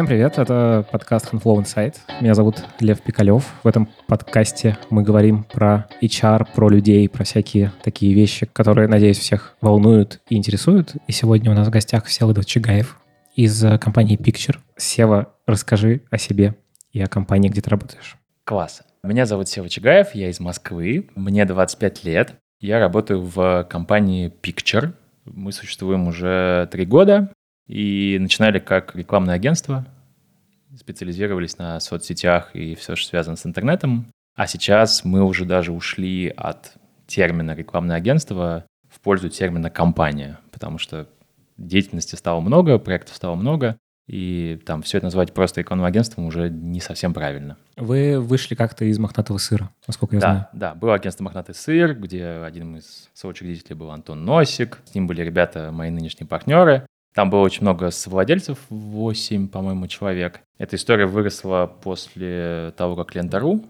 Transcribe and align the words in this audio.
Всем 0.00 0.06
привет, 0.06 0.38
это 0.38 0.86
подкаст 0.90 1.30
Handflow 1.30 1.58
Insight. 1.58 1.96
Меня 2.22 2.32
зовут 2.32 2.64
Лев 2.80 3.02
Пикалев. 3.02 3.44
В 3.62 3.68
этом 3.68 3.86
подкасте 4.06 4.78
мы 4.88 5.02
говорим 5.02 5.44
про 5.44 5.88
HR, 6.00 6.46
про 6.54 6.70
людей, 6.70 7.06
про 7.06 7.24
всякие 7.24 7.70
такие 7.82 8.14
вещи, 8.14 8.46
которые, 8.46 8.88
надеюсь, 8.88 9.18
всех 9.18 9.56
волнуют 9.60 10.22
и 10.30 10.38
интересуют. 10.38 10.94
И 11.06 11.12
сегодня 11.12 11.50
у 11.50 11.54
нас 11.54 11.68
в 11.68 11.70
гостях 11.70 12.06
Всеволод 12.06 12.46
Чигаев 12.46 12.98
из 13.36 13.62
компании 13.78 14.18
Picture. 14.18 14.56
Сева, 14.74 15.34
расскажи 15.46 16.00
о 16.10 16.16
себе 16.16 16.54
и 16.94 17.02
о 17.02 17.06
компании, 17.06 17.50
где 17.50 17.60
ты 17.60 17.68
работаешь. 17.68 18.16
Класс. 18.44 18.80
Меня 19.02 19.26
зовут 19.26 19.50
Сева 19.50 19.68
Чигаев, 19.68 20.14
я 20.14 20.30
из 20.30 20.40
Москвы, 20.40 21.10
мне 21.14 21.44
25 21.44 22.04
лет. 22.04 22.36
Я 22.58 22.80
работаю 22.80 23.20
в 23.20 23.66
компании 23.68 24.32
Picture. 24.42 24.94
Мы 25.26 25.52
существуем 25.52 26.08
уже 26.08 26.70
три 26.72 26.86
года. 26.86 27.30
И 27.70 28.18
начинали 28.18 28.58
как 28.58 28.96
рекламное 28.96 29.36
агентство, 29.36 29.86
специализировались 30.76 31.56
на 31.56 31.78
соцсетях 31.78 32.50
и 32.52 32.74
все, 32.74 32.96
что 32.96 33.10
связано 33.10 33.36
с 33.36 33.46
интернетом. 33.46 34.06
А 34.34 34.48
сейчас 34.48 35.04
мы 35.04 35.22
уже 35.22 35.44
даже 35.44 35.70
ушли 35.70 36.32
от 36.36 36.72
термина 37.06 37.54
рекламное 37.54 37.94
агентство 37.94 38.64
в 38.88 38.98
пользу 38.98 39.28
термина 39.28 39.70
компания, 39.70 40.40
потому 40.50 40.78
что 40.78 41.08
деятельности 41.58 42.16
стало 42.16 42.40
много, 42.40 42.76
проектов 42.80 43.14
стало 43.14 43.36
много, 43.36 43.76
и 44.08 44.60
там 44.66 44.82
все 44.82 44.98
это 44.98 45.06
назвать 45.06 45.32
просто 45.32 45.60
рекламным 45.60 45.86
агентством 45.86 46.24
уже 46.24 46.50
не 46.50 46.80
совсем 46.80 47.14
правильно. 47.14 47.56
Вы 47.76 48.18
вышли 48.18 48.56
как-то 48.56 48.84
из 48.84 48.98
«Мохнатого 48.98 49.38
сыра», 49.38 49.70
насколько 49.86 50.16
я 50.16 50.20
да, 50.20 50.26
знаю. 50.26 50.46
Да, 50.52 50.74
было 50.74 50.94
агентство 50.94 51.22
«Мохнатый 51.22 51.54
сыр», 51.54 51.94
где 51.94 52.42
один 52.44 52.78
из 52.78 53.08
соучредителей 53.14 53.76
был 53.76 53.92
Антон 53.92 54.24
Носик, 54.24 54.80
с 54.84 54.94
ним 54.96 55.06
были 55.06 55.22
ребята, 55.22 55.70
мои 55.70 55.90
нынешние 55.90 56.26
партнеры. 56.26 56.84
Там 57.14 57.30
было 57.30 57.40
очень 57.40 57.62
много 57.62 57.90
совладельцев, 57.90 58.58
8, 58.68 59.48
по-моему, 59.48 59.86
человек. 59.88 60.40
Эта 60.58 60.76
история 60.76 61.06
выросла 61.06 61.66
после 61.82 62.72
того, 62.76 62.96
как 62.96 63.14
Лендару 63.14 63.64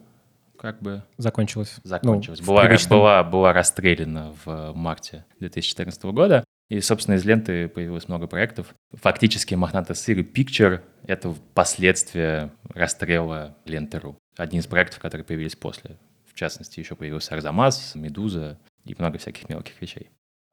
как 0.61 0.83
бы... 0.83 1.03
Закончилась. 1.17 1.77
Закончилась. 1.85 2.41
Ну, 2.41 2.47
была, 2.47 2.69
была, 2.91 3.25
была 3.25 3.53
расстреляна 3.55 4.35
в 4.45 4.73
марте 4.75 5.25
2014 5.39 6.03
года. 6.05 6.45
И, 6.69 6.81
собственно, 6.81 7.17
из 7.17 7.25
ленты 7.25 7.67
появилось 7.67 8.09
много 8.09 8.27
проектов. 8.27 8.75
Фактически 8.93 9.55
«Мохнатый 9.55 9.97
сыр» 9.97 10.19
и 10.19 10.23
«Picture»— 10.23 10.83
это 11.07 11.35
последствия 11.55 12.53
расстрела 12.75 13.57
ленты.ру. 13.65 14.19
Один 14.37 14.61
из 14.61 14.67
проектов, 14.67 15.01
которые 15.01 15.25
появились 15.25 15.57
после. 15.57 15.97
В 16.31 16.35
частности, 16.35 16.79
еще 16.79 16.95
появился 16.95 17.35
«Арзамас», 17.35 17.95
«Медуза» 17.95 18.59
и 18.85 18.95
много 18.99 19.19
всяких 19.19 19.49
мелких 19.49 19.81
вещей. 19.81 20.11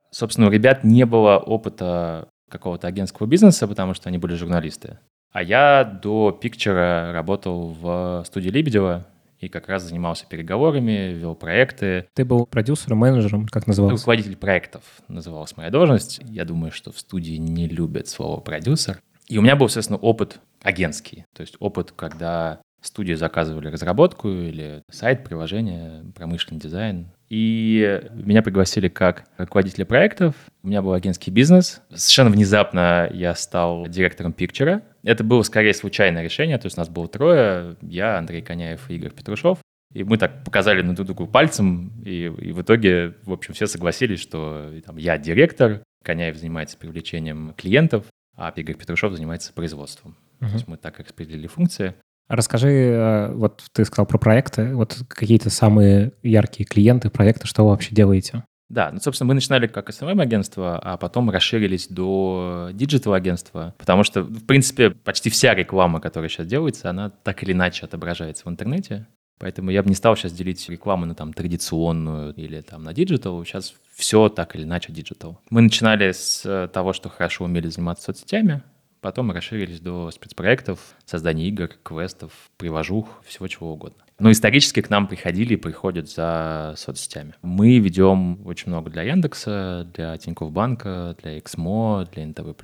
Собственно, 0.10 0.48
у 0.48 0.52
ребят 0.52 0.86
не 0.86 1.06
было 1.06 1.38
опыта 1.38 2.30
какого-то 2.50 2.88
агентского 2.88 3.28
бизнеса, 3.28 3.68
потому 3.68 3.94
что 3.94 4.10
они 4.10 4.18
были 4.18 4.36
журналисты. 4.36 5.00
А 5.32 5.44
я 5.44 5.84
до 5.84 6.32
Пикчера 6.32 7.12
работал 7.12 7.74
в 7.74 8.24
студии 8.26 8.50
Лебедева 8.50 9.06
и 9.40 9.50
как 9.50 9.68
раз 9.68 9.84
занимался 9.84 10.26
переговорами, 10.26 11.14
вел 11.14 11.36
проекты. 11.36 12.08
Ты 12.14 12.26
был 12.26 12.46
продюсером, 12.46 13.00
менеджером, 13.00 13.48
как 13.48 13.68
назывался? 13.68 13.98
Руководитель 13.98 14.36
проектов 14.36 14.84
называлась 15.08 15.56
моя 15.56 15.70
должность. 15.70 16.22
Я 16.24 16.44
думаю, 16.46 16.72
что 16.72 16.92
в 16.92 16.98
студии 16.98 17.36
не 17.36 17.68
любят 17.68 18.08
слово 18.08 18.40
продюсер. 18.40 19.00
И 19.28 19.38
у 19.38 19.42
меня 19.42 19.56
был, 19.56 19.68
соответственно, 19.68 20.00
опыт 20.00 20.40
агентский. 20.64 21.26
То 21.36 21.42
есть 21.42 21.56
опыт, 21.60 21.92
когда 21.92 22.62
студии 22.88 23.14
заказывали 23.14 23.68
разработку 23.68 24.30
или 24.30 24.84
сайт, 24.90 25.24
приложение, 25.24 26.04
промышленный 26.16 26.60
дизайн. 26.60 27.08
И 27.30 28.02
меня 28.14 28.42
пригласили 28.42 28.88
как 28.88 29.26
руководителя 29.38 29.86
проектов. 29.86 30.36
У 30.64 30.68
меня 30.68 30.82
был 30.82 30.94
агентский 30.94 31.32
бизнес. 31.32 31.82
Совершенно 31.90 32.30
внезапно 32.30 33.10
я 33.14 33.36
стал 33.36 33.88
директором 33.88 34.34
Пикчера. 34.34 34.82
Это 35.04 35.24
было 35.24 35.42
скорее 35.44 35.74
случайное 35.74 36.24
решение. 36.24 36.58
То 36.58 36.68
есть 36.68 36.78
у 36.78 36.82
нас 36.82 36.90
было 36.90 37.08
трое. 37.08 37.76
Я, 37.82 38.18
Андрей 38.18 38.42
Коняев 38.42 38.90
и 38.90 38.96
Игорь 38.96 39.12
Петрушев. 39.12 39.60
И 39.94 40.04
мы 40.04 40.18
так 40.18 40.44
показали 40.44 40.82
на 40.82 40.96
друг 40.96 41.08
другу 41.08 41.28
пальцем, 41.28 41.94
и, 42.04 42.26
и 42.26 42.52
в 42.52 42.62
итоге, 42.62 43.16
в 43.24 43.32
общем, 43.32 43.54
все 43.54 43.68
согласились, 43.68 44.20
что 44.20 44.72
там, 44.86 44.98
я 44.98 45.18
директор, 45.18 45.82
Коняев 46.04 46.36
занимается 46.36 46.78
привлечением 46.78 47.54
клиентов, 47.56 48.06
а 48.36 48.52
Игорь 48.56 48.76
Петрушев 48.76 49.14
занимается 49.14 49.54
производством. 49.54 50.18
Uh-huh. 50.40 50.48
То 50.48 50.54
есть 50.54 50.68
мы 50.68 50.78
так 50.78 51.00
распределили 51.00 51.48
функции. 51.48 51.96
Расскажи, 52.28 52.70
э, 52.70 53.32
вот 53.34 53.64
ты 53.72 53.86
сказал 53.86 54.06
про 54.06 54.18
проекты, 54.18 54.76
вот 54.76 54.98
какие-то 55.08 55.50
самые 55.50 56.14
яркие 56.24 56.68
клиенты, 56.68 57.10
проекты, 57.10 57.48
что 57.48 57.64
вы 57.64 57.72
вообще 57.72 57.96
делаете? 57.96 58.44
Да, 58.70 58.92
ну, 58.92 59.00
собственно, 59.00 59.30
мы 59.30 59.34
начинали 59.34 59.68
как 59.68 59.90
SMM-агентство, 59.90 60.78
а 60.78 60.98
потом 60.98 61.30
расширились 61.30 61.88
до 61.88 62.70
digital-агентства, 62.74 63.74
потому 63.78 64.04
что, 64.04 64.24
в 64.24 64.46
принципе, 64.46 64.90
почти 64.90 65.30
вся 65.30 65.56
реклама, 65.56 66.02
которая 66.02 66.30
сейчас 66.30 66.48
делается, 66.48 66.90
она 66.90 67.10
так 67.10 67.44
или 67.44 67.54
иначе 67.54 67.86
отображается 67.86 68.44
в 68.44 68.50
интернете. 68.50 69.08
Поэтому 69.40 69.70
я 69.70 69.84
бы 69.84 69.90
не 69.90 69.96
стал 69.96 70.18
сейчас 70.18 70.34
делить 70.34 70.68
рекламу 70.68 71.06
на 71.06 71.16
там 71.16 71.32
традиционную 71.32 72.34
или 72.34 72.60
там 72.62 72.84
на 72.84 72.94
digital. 72.94 73.46
Сейчас 73.46 73.76
все 73.94 74.30
так 74.30 74.56
или 74.56 74.64
иначе 74.64 74.92
digital. 74.92 75.40
Мы 75.52 75.62
начинали 75.62 76.12
с 76.12 76.68
того, 76.74 76.92
что 76.92 77.10
хорошо 77.10 77.46
умели 77.46 77.68
заниматься 77.68 78.06
соцсетями, 78.06 78.64
Потом 79.02 79.32
расширились 79.32 79.80
до 79.80 80.12
спецпроектов, 80.12 80.96
создания 81.06 81.48
игр, 81.48 81.70
квестов, 81.84 82.32
привожух, 82.58 83.22
всего 83.26 83.48
чего 83.48 83.74
угодно. 83.74 84.04
Но 84.20 84.32
исторически 84.32 84.82
к 84.82 84.90
нам 84.90 85.08
приходили 85.08 85.54
и 85.54 85.58
приходят 85.58 86.10
за 86.10 86.74
соцсетями. 86.76 87.36
Мы 87.44 87.78
ведем 87.78 88.46
очень 88.48 88.70
много 88.70 88.90
для 88.90 89.04
Яндекса, 89.04 89.88
для 89.94 90.18
Тинькофф 90.18 90.52
Банка, 90.52 91.16
для 91.22 91.38
Эксмо, 91.38 92.08
для 92.12 92.26
НТВ+. 92.26 92.56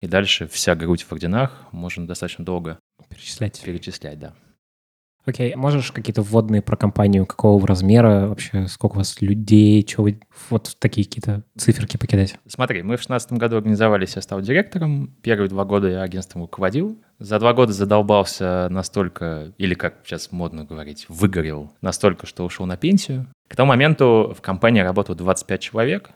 И 0.00 0.06
дальше 0.06 0.46
вся 0.48 0.74
грудь 0.74 1.02
в 1.02 1.12
орденах, 1.12 1.66
можно 1.72 2.06
достаточно 2.06 2.44
долго 2.44 2.78
перечислять. 3.10 3.60
Перечислять, 3.62 4.18
да. 4.18 4.34
Окей, 5.26 5.52
okay. 5.52 5.56
можешь 5.56 5.90
какие-то 5.90 6.22
вводные 6.22 6.62
про 6.62 6.76
компанию, 6.76 7.26
какого 7.26 7.66
размера 7.66 8.28
вообще, 8.28 8.68
сколько 8.68 8.94
у 8.94 8.98
вас 8.98 9.20
людей, 9.20 9.84
что 9.86 10.02
вы, 10.02 10.20
вот 10.50 10.76
такие 10.78 11.04
какие-то 11.04 11.42
циферки 11.58 11.96
покидать? 11.96 12.38
Смотри, 12.46 12.82
мы 12.82 12.96
в 12.96 13.02
2016 13.02 13.32
году 13.32 13.56
организовались, 13.56 14.14
я 14.14 14.22
стал 14.22 14.40
директором, 14.40 15.16
первые 15.22 15.48
два 15.48 15.64
года 15.64 15.88
я 15.88 16.02
агентством 16.02 16.42
руководил, 16.42 16.96
за 17.18 17.40
два 17.40 17.54
года 17.54 17.72
задолбался 17.72 18.68
настолько, 18.70 19.52
или 19.58 19.74
как 19.74 19.96
сейчас 20.04 20.30
модно 20.30 20.64
говорить, 20.64 21.06
выгорел 21.08 21.72
настолько, 21.80 22.26
что 22.26 22.44
ушел 22.44 22.64
на 22.66 22.76
пенсию. 22.76 23.26
К 23.48 23.56
тому 23.56 23.70
моменту 23.70 24.32
в 24.36 24.40
компании 24.40 24.80
работало 24.80 25.18
25 25.18 25.60
человек, 25.60 26.10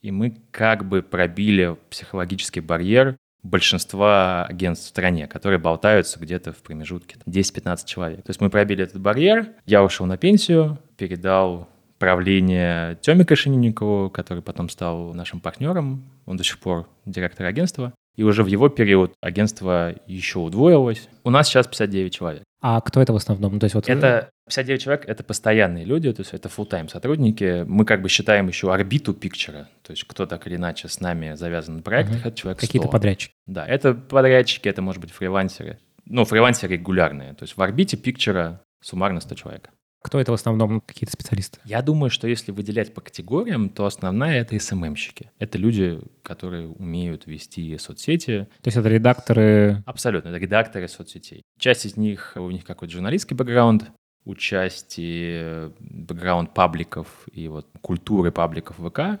и 0.00 0.10
мы 0.10 0.34
как 0.50 0.88
бы 0.88 1.02
пробили 1.02 1.76
психологический 1.90 2.60
барьер 2.60 3.16
большинства 3.46 4.44
агентств 4.44 4.86
в 4.86 4.88
стране, 4.88 5.26
которые 5.26 5.58
болтаются 5.58 6.18
где-то 6.18 6.52
в 6.52 6.58
промежутке 6.58 7.16
10-15 7.26 7.86
человек. 7.86 8.22
То 8.22 8.30
есть 8.30 8.40
мы 8.40 8.50
пробили 8.50 8.84
этот 8.84 9.00
барьер, 9.00 9.48
я 9.66 9.82
ушел 9.82 10.06
на 10.06 10.16
пенсию, 10.16 10.78
передал 10.96 11.68
правление 11.98 12.98
Тёме 13.00 13.24
Кашинникову, 13.24 14.10
который 14.10 14.42
потом 14.42 14.68
стал 14.68 15.14
нашим 15.14 15.40
партнером, 15.40 16.04
он 16.26 16.36
до 16.36 16.44
сих 16.44 16.58
пор 16.58 16.88
директор 17.06 17.46
агентства. 17.46 17.92
И 18.16 18.22
уже 18.22 18.42
в 18.42 18.46
его 18.46 18.68
период 18.68 19.12
агентство 19.20 19.94
еще 20.06 20.38
удвоилось. 20.38 21.08
У 21.22 21.30
нас 21.30 21.48
сейчас 21.48 21.66
59 21.66 22.14
человек. 22.14 22.42
А 22.60 22.80
кто 22.80 23.00
это 23.00 23.12
в 23.12 23.16
основном? 23.16 23.54
Ну, 23.54 23.58
то 23.58 23.64
есть 23.64 23.74
вот... 23.74 23.88
Это 23.88 24.30
59 24.46 24.82
человек— 24.82 25.04
это 25.06 25.22
постоянные 25.22 25.84
люди, 25.84 26.12
то 26.12 26.22
есть 26.22 26.32
это 26.32 26.48
full-time 26.48 26.88
сотрудники. 26.88 27.64
Мы 27.66 27.84
как 27.84 28.00
бы 28.00 28.08
считаем 28.08 28.48
еще 28.48 28.72
орбиту 28.72 29.12
пикчера, 29.12 29.68
то 29.82 29.92
есть 29.92 30.04
кто 30.04 30.26
так 30.26 30.46
или 30.46 30.56
иначе 30.56 30.88
с 30.88 31.00
нами 31.00 31.34
завязан 31.34 31.76
на 31.76 31.82
проектах, 31.82 32.24
uh-huh. 32.24 32.28
это 32.28 32.36
человек 32.36 32.58
100. 32.58 32.66
Какие-то 32.66 32.88
подрядчики. 32.88 33.34
Да, 33.46 33.66
это 33.66 33.94
подрядчики, 33.94 34.68
это 34.68 34.82
может 34.82 35.00
быть 35.00 35.12
фрилансеры. 35.12 35.78
Ну, 36.06 36.24
фрилансеры 36.24 36.74
регулярные, 36.74 37.34
то 37.34 37.42
есть 37.42 37.56
в 37.56 37.62
орбите 37.62 37.96
пикчера 37.96 38.62
суммарно 38.80 39.20
100 39.20 39.34
человек. 39.34 39.70
Кто 40.06 40.20
это 40.20 40.30
в 40.30 40.36
основном 40.36 40.80
какие-то 40.82 41.12
специалисты? 41.12 41.58
Я 41.64 41.82
думаю, 41.82 42.10
что 42.10 42.28
если 42.28 42.52
выделять 42.52 42.94
по 42.94 43.00
категориям, 43.00 43.68
то 43.68 43.86
основная 43.86 44.40
это 44.40 44.56
СММщики. 44.56 45.32
Это 45.40 45.58
люди, 45.58 46.00
которые 46.22 46.68
умеют 46.68 47.26
вести 47.26 47.76
соцсети. 47.76 48.46
То 48.62 48.68
есть 48.68 48.76
это 48.76 48.88
редакторы? 48.88 49.82
Абсолютно, 49.84 50.28
это 50.28 50.38
редакторы 50.38 50.86
соцсетей. 50.86 51.42
Часть 51.58 51.86
из 51.86 51.96
них, 51.96 52.34
у 52.36 52.48
них 52.52 52.64
какой-то 52.64 52.94
журналистский 52.94 53.34
бэкграунд, 53.34 53.90
у 54.24 54.36
части 54.36 55.72
бэкграунд 55.80 56.54
пабликов 56.54 57.08
и 57.32 57.48
вот 57.48 57.66
культуры 57.80 58.30
пабликов 58.30 58.76
ВК, 58.76 59.20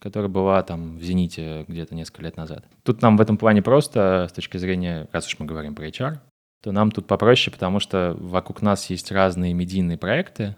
которая 0.00 0.28
была 0.28 0.64
там 0.64 0.98
в 0.98 1.02
«Зените» 1.04 1.64
где-то 1.68 1.94
несколько 1.94 2.22
лет 2.22 2.36
назад. 2.36 2.66
Тут 2.82 3.02
нам 3.02 3.16
в 3.16 3.20
этом 3.20 3.36
плане 3.36 3.62
просто, 3.62 4.26
с 4.28 4.32
точки 4.32 4.56
зрения, 4.56 5.08
раз 5.12 5.28
уж 5.28 5.38
мы 5.38 5.46
говорим 5.46 5.76
про 5.76 5.86
HR, 5.86 6.18
то 6.64 6.72
нам 6.72 6.90
тут 6.90 7.06
попроще, 7.06 7.52
потому 7.52 7.78
что 7.78 8.16
вокруг 8.18 8.62
нас 8.62 8.88
есть 8.88 9.12
разные 9.12 9.52
медийные 9.52 9.98
проекты. 9.98 10.56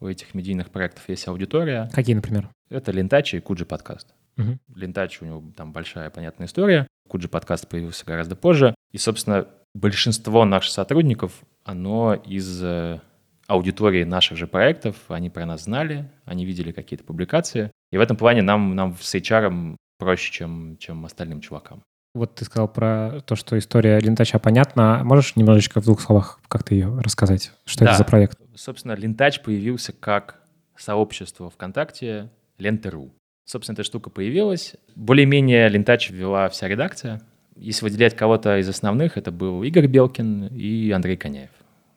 У 0.00 0.06
этих 0.06 0.34
медийных 0.34 0.68
проектов 0.68 1.08
есть 1.08 1.26
аудитория. 1.28 1.88
Какие, 1.94 2.14
например? 2.14 2.50
Это 2.68 2.92
Лентачи 2.92 3.36
и 3.36 3.40
Куджи 3.40 3.64
подкаст. 3.64 4.12
Угу. 4.36 4.58
Лентачи 4.74 5.24
у 5.24 5.26
него 5.26 5.42
там 5.56 5.72
большая 5.72 6.10
понятная 6.10 6.46
история. 6.46 6.86
Куджи 7.08 7.28
подкаст 7.28 7.68
появился 7.68 8.04
гораздо 8.04 8.36
позже. 8.36 8.74
И, 8.92 8.98
собственно, 8.98 9.48
большинство 9.74 10.44
наших 10.44 10.72
сотрудников, 10.72 11.32
оно 11.64 12.12
из 12.12 12.62
э, 12.62 13.00
аудитории 13.46 14.04
наших 14.04 14.36
же 14.36 14.46
проектов, 14.46 14.96
они 15.08 15.30
про 15.30 15.46
нас 15.46 15.64
знали, 15.64 16.10
они 16.26 16.44
видели 16.44 16.70
какие-то 16.70 17.04
публикации. 17.04 17.70
И 17.92 17.96
в 17.96 18.00
этом 18.02 18.18
плане 18.18 18.42
нам, 18.42 18.74
нам 18.74 18.94
с 19.00 19.14
HR 19.14 19.76
проще, 19.98 20.30
чем, 20.32 20.76
чем 20.76 21.06
остальным 21.06 21.40
чувакам. 21.40 21.82
Вот 22.16 22.34
ты 22.34 22.46
сказал 22.46 22.66
про 22.66 23.20
то, 23.26 23.36
что 23.36 23.58
история 23.58 24.00
Лентача 24.00 24.38
понятна. 24.38 25.02
Можешь 25.04 25.36
немножечко 25.36 25.82
в 25.82 25.84
двух 25.84 26.00
словах 26.00 26.40
как-то 26.48 26.74
ее 26.74 26.98
рассказать? 27.00 27.52
Что 27.66 27.84
Да. 27.84 27.90
это 27.90 27.98
за 27.98 28.04
проект? 28.04 28.38
Собственно, 28.54 28.92
Лентач 28.92 29.42
появился 29.42 29.92
как 29.92 30.40
сообщество 30.76 31.50
ВКонтакте 31.50 32.30
Ленты.ру. 32.56 33.12
Собственно, 33.44 33.74
эта 33.74 33.84
штука 33.84 34.08
появилась. 34.08 34.76
Более-менее 34.94 35.68
Лентач 35.68 36.08
ввела 36.08 36.48
вся 36.48 36.68
редакция. 36.68 37.20
Если 37.54 37.84
выделять 37.84 38.16
кого-то 38.16 38.58
из 38.60 38.68
основных, 38.68 39.18
это 39.18 39.30
был 39.30 39.62
Игорь 39.62 39.86
Белкин 39.86 40.46
и 40.46 40.90
Андрей 40.92 41.18
Коняев, 41.18 41.50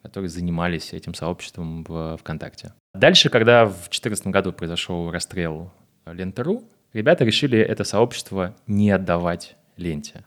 которые 0.04 0.30
занимались 0.30 0.92
этим 0.92 1.14
сообществом 1.14 1.86
в 1.86 2.18
ВКонтакте. 2.18 2.74
Дальше, 2.94 3.30
когда 3.30 3.64
в 3.66 3.72
2014 3.72 4.28
году 4.28 4.52
произошел 4.52 5.12
расстрел 5.12 5.72
Ленты.ру, 6.06 6.66
ребята 6.92 7.24
решили 7.24 7.58
это 7.58 7.86
сообщество 7.86 8.54
не 8.68 8.92
отдавать 8.92 9.56
ленте. 9.80 10.26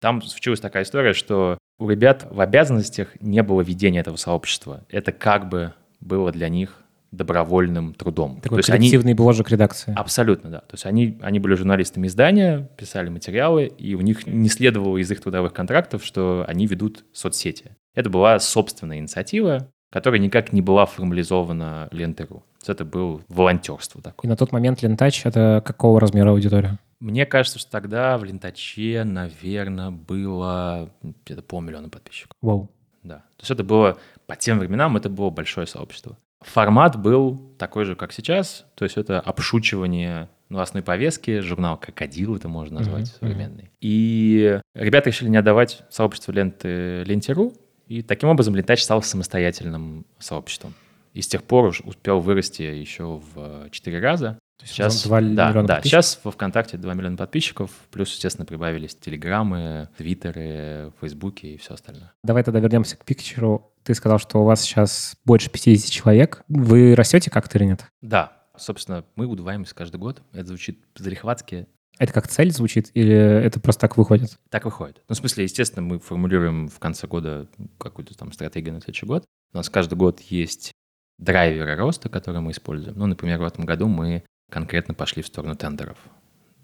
Там 0.00 0.22
случилась 0.22 0.60
такая 0.60 0.84
история, 0.84 1.12
что 1.12 1.58
у 1.78 1.88
ребят 1.88 2.26
в 2.30 2.40
обязанностях 2.40 3.20
не 3.20 3.42
было 3.42 3.62
ведения 3.62 4.00
этого 4.00 4.16
сообщества. 4.16 4.84
Это 4.88 5.12
как 5.12 5.48
бы 5.48 5.74
было 6.00 6.32
для 6.32 6.48
них 6.48 6.82
добровольным 7.10 7.94
трудом. 7.94 8.40
Такой 8.40 8.56
То 8.56 8.58
есть 8.58 8.70
они 8.70 8.90
коллективный 8.90 9.14
бложек 9.14 9.50
редакции. 9.50 9.94
Абсолютно, 9.96 10.50
да. 10.50 10.58
То 10.60 10.74
есть 10.74 10.84
они, 10.84 11.18
они 11.22 11.38
были 11.38 11.54
журналистами 11.54 12.06
издания, 12.06 12.68
писали 12.76 13.08
материалы, 13.08 13.66
и 13.66 13.94
у 13.94 14.00
них 14.00 14.26
не 14.26 14.48
следовало 14.48 14.98
из 14.98 15.10
их 15.10 15.20
трудовых 15.20 15.52
контрактов, 15.52 16.04
что 16.04 16.44
они 16.46 16.66
ведут 16.66 17.04
соцсети. 17.12 17.76
Это 17.94 18.10
была 18.10 18.38
собственная 18.38 18.98
инициатива, 18.98 19.70
которая 19.90 20.20
никак 20.20 20.52
не 20.52 20.60
была 20.60 20.84
формализована 20.84 21.88
лентой.ру. 21.92 22.44
Это 22.66 22.84
было 22.84 23.20
волонтерство 23.28 24.00
И 24.00 24.02
такое. 24.02 24.28
на 24.28 24.36
тот 24.36 24.52
момент 24.52 24.82
Лентач— 24.82 25.22
это 25.24 25.62
какого 25.64 26.00
размера 26.00 26.30
аудитория? 26.30 26.78
Мне 27.00 27.24
кажется, 27.26 27.58
что 27.58 27.70
тогда 27.70 28.18
в 28.18 28.24
Лентаче, 28.24 29.04
наверное, 29.04 29.90
было 29.90 30.90
где-то 31.02 31.42
полмиллиона 31.42 31.88
подписчиков. 31.88 32.32
Вау. 32.42 32.70
Да. 33.04 33.18
То 33.36 33.40
есть 33.42 33.50
это 33.52 33.62
было, 33.62 33.96
по 34.26 34.34
тем 34.36 34.58
временам, 34.58 34.96
это 34.96 35.08
было 35.08 35.30
большое 35.30 35.66
сообщество. 35.66 36.18
Формат 36.40 36.96
был 37.00 37.38
такой 37.58 37.84
же, 37.84 37.94
как 37.96 38.12
сейчас, 38.12 38.64
то 38.74 38.84
есть 38.84 38.96
это 38.96 39.20
обшучивание 39.20 40.28
новостной 40.48 40.82
повестки, 40.82 41.40
журнал 41.40 41.76
«Крокодил» 41.78 42.34
это 42.36 42.48
можно 42.48 42.78
назвать 42.78 43.02
Мгм, 43.02 43.18
современный. 43.20 43.70
И 43.80 44.60
ребята 44.74 45.10
решили 45.10 45.28
не 45.28 45.36
отдавать 45.36 45.82
сообществу 45.90 46.32
ленты 46.32 47.02
Ленте.ру, 47.04 47.54
и 47.86 48.02
таким 48.02 48.28
образом 48.28 48.54
Лентач 48.54 48.82
стал 48.82 49.02
самостоятельным 49.02 50.04
сообществом. 50.18 50.74
И 51.18 51.20
с 51.20 51.26
тех 51.26 51.42
пор 51.42 51.64
уж 51.64 51.80
успел 51.80 52.20
вырасти 52.20 52.62
еще 52.62 53.20
в 53.34 53.70
четыре 53.70 53.98
раза. 53.98 54.38
То 54.56 54.62
есть 54.62 54.72
Сейчас, 54.72 55.02
два 55.02 55.20
да, 55.20 55.50
миллиона 55.50 55.66
да, 55.66 55.82
сейчас 55.82 56.20
во 56.22 56.30
ВКонтакте 56.30 56.76
2 56.76 56.94
миллиона 56.94 57.16
подписчиков, 57.16 57.72
плюс, 57.90 58.12
естественно, 58.12 58.46
прибавились 58.46 58.94
телеграммы, 58.94 59.88
твиттеры, 59.96 60.92
фейсбуки 61.00 61.46
и 61.46 61.56
все 61.56 61.74
остальное. 61.74 62.12
Давай 62.22 62.44
тогда 62.44 62.60
вернемся 62.60 62.96
к 62.96 63.04
пикчеру. 63.04 63.72
Ты 63.82 63.94
сказал, 63.94 64.20
что 64.20 64.38
у 64.38 64.44
вас 64.44 64.60
сейчас 64.60 65.16
больше 65.24 65.50
50 65.50 65.90
человек. 65.90 66.44
Вы 66.46 66.94
растете 66.94 67.32
как-то 67.32 67.58
или 67.58 67.64
нет? 67.64 67.84
Да, 68.00 68.44
собственно, 68.56 69.04
мы 69.16 69.26
удваиваемся 69.26 69.74
каждый 69.74 69.96
год. 69.96 70.22
Это 70.32 70.46
звучит 70.46 70.78
залихватски. 70.94 71.66
Это 71.98 72.12
как 72.12 72.28
цель 72.28 72.52
звучит 72.52 72.92
или 72.94 73.12
это 73.12 73.58
просто 73.58 73.80
так 73.80 73.96
выходит? 73.96 74.38
Так 74.50 74.66
выходит. 74.66 75.02
Ну, 75.08 75.16
в 75.16 75.18
смысле, 75.18 75.42
естественно, 75.42 75.84
мы 75.84 75.98
формулируем 75.98 76.68
в 76.68 76.78
конце 76.78 77.08
года 77.08 77.48
какую-то 77.78 78.16
там 78.16 78.30
стратегию 78.30 78.72
на 78.72 78.80
следующий 78.80 79.06
год. 79.06 79.24
У 79.52 79.56
нас 79.56 79.68
каждый 79.68 79.94
год 79.94 80.20
есть 80.20 80.72
драйверы 81.18 81.76
роста, 81.76 82.08
которые 82.08 82.40
мы 82.40 82.52
используем. 82.52 82.96
Ну, 82.96 83.06
например, 83.06 83.38
в 83.38 83.44
этом 83.44 83.64
году 83.64 83.88
мы 83.88 84.22
конкретно 84.50 84.94
пошли 84.94 85.22
в 85.22 85.26
сторону 85.26 85.56
тендеров. 85.56 85.98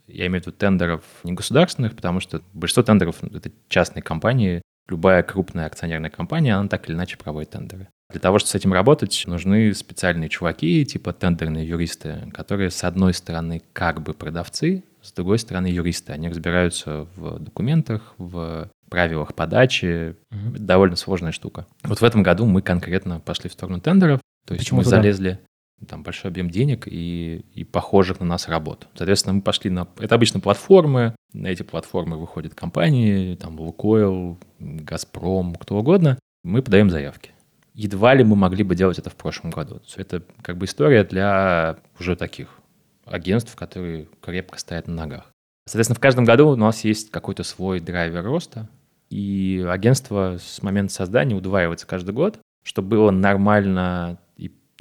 Я 0.06 0.26
имею 0.26 0.42
в 0.42 0.46
виду 0.46 0.56
тендеров 0.56 1.02
не 1.22 1.32
государственных, 1.32 1.96
потому 1.96 2.20
что 2.20 2.42
большинство 2.52 2.82
тендеров— 2.82 3.22
это 3.34 3.50
частные 3.68 4.02
компании. 4.02 4.62
Любая 4.88 5.22
крупная 5.22 5.66
акционерная 5.66 6.10
компания, 6.10 6.54
она 6.54 6.68
так 6.68 6.88
или 6.88 6.94
иначе 6.94 7.16
проводит 7.16 7.50
тендеры. 7.50 7.88
Для 8.10 8.20
того, 8.20 8.38
чтобы 8.38 8.50
с 8.50 8.54
этим 8.54 8.72
работать, 8.74 9.24
нужны 9.26 9.72
специальные 9.72 10.28
чуваки, 10.28 10.84
типа 10.84 11.14
тендерные 11.14 11.66
юристы, 11.66 12.30
которые, 12.34 12.70
с 12.70 12.84
одной 12.84 13.14
стороны, 13.14 13.62
как 13.72 14.02
бы 14.02 14.12
продавцы, 14.12 14.84
с 15.00 15.12
другой 15.12 15.38
стороны, 15.38 15.66
юристы. 15.68 16.12
Они 16.12 16.28
разбираются 16.28 17.06
в 17.16 17.38
документах, 17.38 18.14
в 18.18 18.70
правилах 18.90 19.34
подачи. 19.34 20.16
Мгм. 20.30 20.54
Это 20.54 20.62
довольно 20.62 20.96
сложная 20.96 21.32
штука. 21.32 21.66
Вот 21.82 22.00
в 22.00 22.04
этом 22.04 22.22
году 22.22 22.46
мы 22.46 22.62
конкретно 22.62 23.20
пошли 23.20 23.48
в 23.48 23.54
сторону 23.54 23.80
тендеров. 23.80 24.20
То 24.44 24.54
есть 24.54 24.64
Почему 24.64 24.78
мы 24.78 24.84
туда? 24.84 24.96
залезли 24.96 25.40
там 25.88 26.02
большой 26.02 26.30
объем 26.30 26.50
денег 26.50 26.86
и, 26.86 27.44
и 27.54 27.64
похожих 27.64 28.20
на 28.20 28.26
нас 28.26 28.48
работ. 28.48 28.88
Соответственно, 28.94 29.34
мы 29.34 29.42
пошли 29.42 29.70
на... 29.70 29.86
Это 29.98 30.14
обычно 30.14 30.40
платформы. 30.40 31.14
На 31.32 31.48
эти 31.48 31.62
платформы 31.62 32.16
выходят 32.16 32.54
компании, 32.54 33.34
там 33.36 33.58
Лукойл, 33.58 34.38
Газпром, 34.58 35.54
кто 35.56 35.76
угодно. 35.76 36.18
Мы 36.42 36.62
подаем 36.62 36.90
заявки. 36.90 37.32
Едва 37.74 38.14
ли 38.14 38.22
мы 38.22 38.36
могли 38.36 38.62
бы 38.62 38.76
делать 38.76 38.98
это 38.98 39.10
в 39.10 39.16
прошлом 39.16 39.50
году. 39.50 39.82
Это 39.96 40.22
как 40.42 40.56
бы 40.56 40.66
история 40.66 41.04
для 41.04 41.78
уже 41.98 42.16
таких 42.16 42.60
агентств, 43.04 43.54
которые 43.56 44.08
крепко 44.20 44.58
стоят 44.58 44.86
на 44.86 44.94
ногах. 44.94 45.30
Соответственно, 45.66 45.96
в 45.96 46.00
каждом 46.00 46.24
году 46.24 46.48
у 46.48 46.56
нас 46.56 46.84
есть 46.84 47.10
какой-то 47.10 47.42
свой 47.42 47.80
драйвер 47.80 48.22
роста, 48.22 48.68
и 49.10 49.64
агентство 49.68 50.38
с 50.40 50.62
момента 50.62 50.92
создания 50.92 51.34
удваивается 51.34 51.86
каждый 51.86 52.14
год, 52.14 52.38
чтобы 52.62 52.90
было 52.90 53.10
нормально 53.10 54.18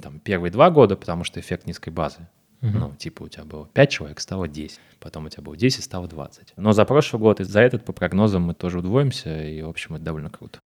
там, 0.04 0.20
первые 0.20 0.52
два 0.52 0.70
года, 0.70 0.96
потому 0.96 1.24
что 1.24 1.40
эффект 1.40 1.66
низкой 1.66 1.88
базы. 1.88 2.28
Мгм. 2.60 2.78
Ну, 2.78 2.94
типа 2.94 3.22
у 3.22 3.28
тебя 3.28 3.44
было 3.44 3.66
5 3.72 3.90
человек, 3.90 4.20
стало 4.20 4.46
10. 4.46 4.78
Потом 5.00 5.24
у 5.24 5.28
тебя 5.30 5.42
было 5.42 5.56
10, 5.56 5.82
стало 5.82 6.08
20. 6.08 6.52
Но 6.56 6.72
за 6.72 6.84
прошлый 6.84 7.20
год 7.20 7.40
и 7.40 7.44
за 7.44 7.60
этот, 7.60 7.86
по 7.86 7.94
прогнозам, 7.94 8.42
мы 8.42 8.54
тоже 8.54 8.80
удвоимся, 8.80 9.46
и, 9.46 9.62
в 9.62 9.68
общем, 9.68 9.94
это 9.94 10.04
довольно 10.04 10.28
круто. 10.28 10.60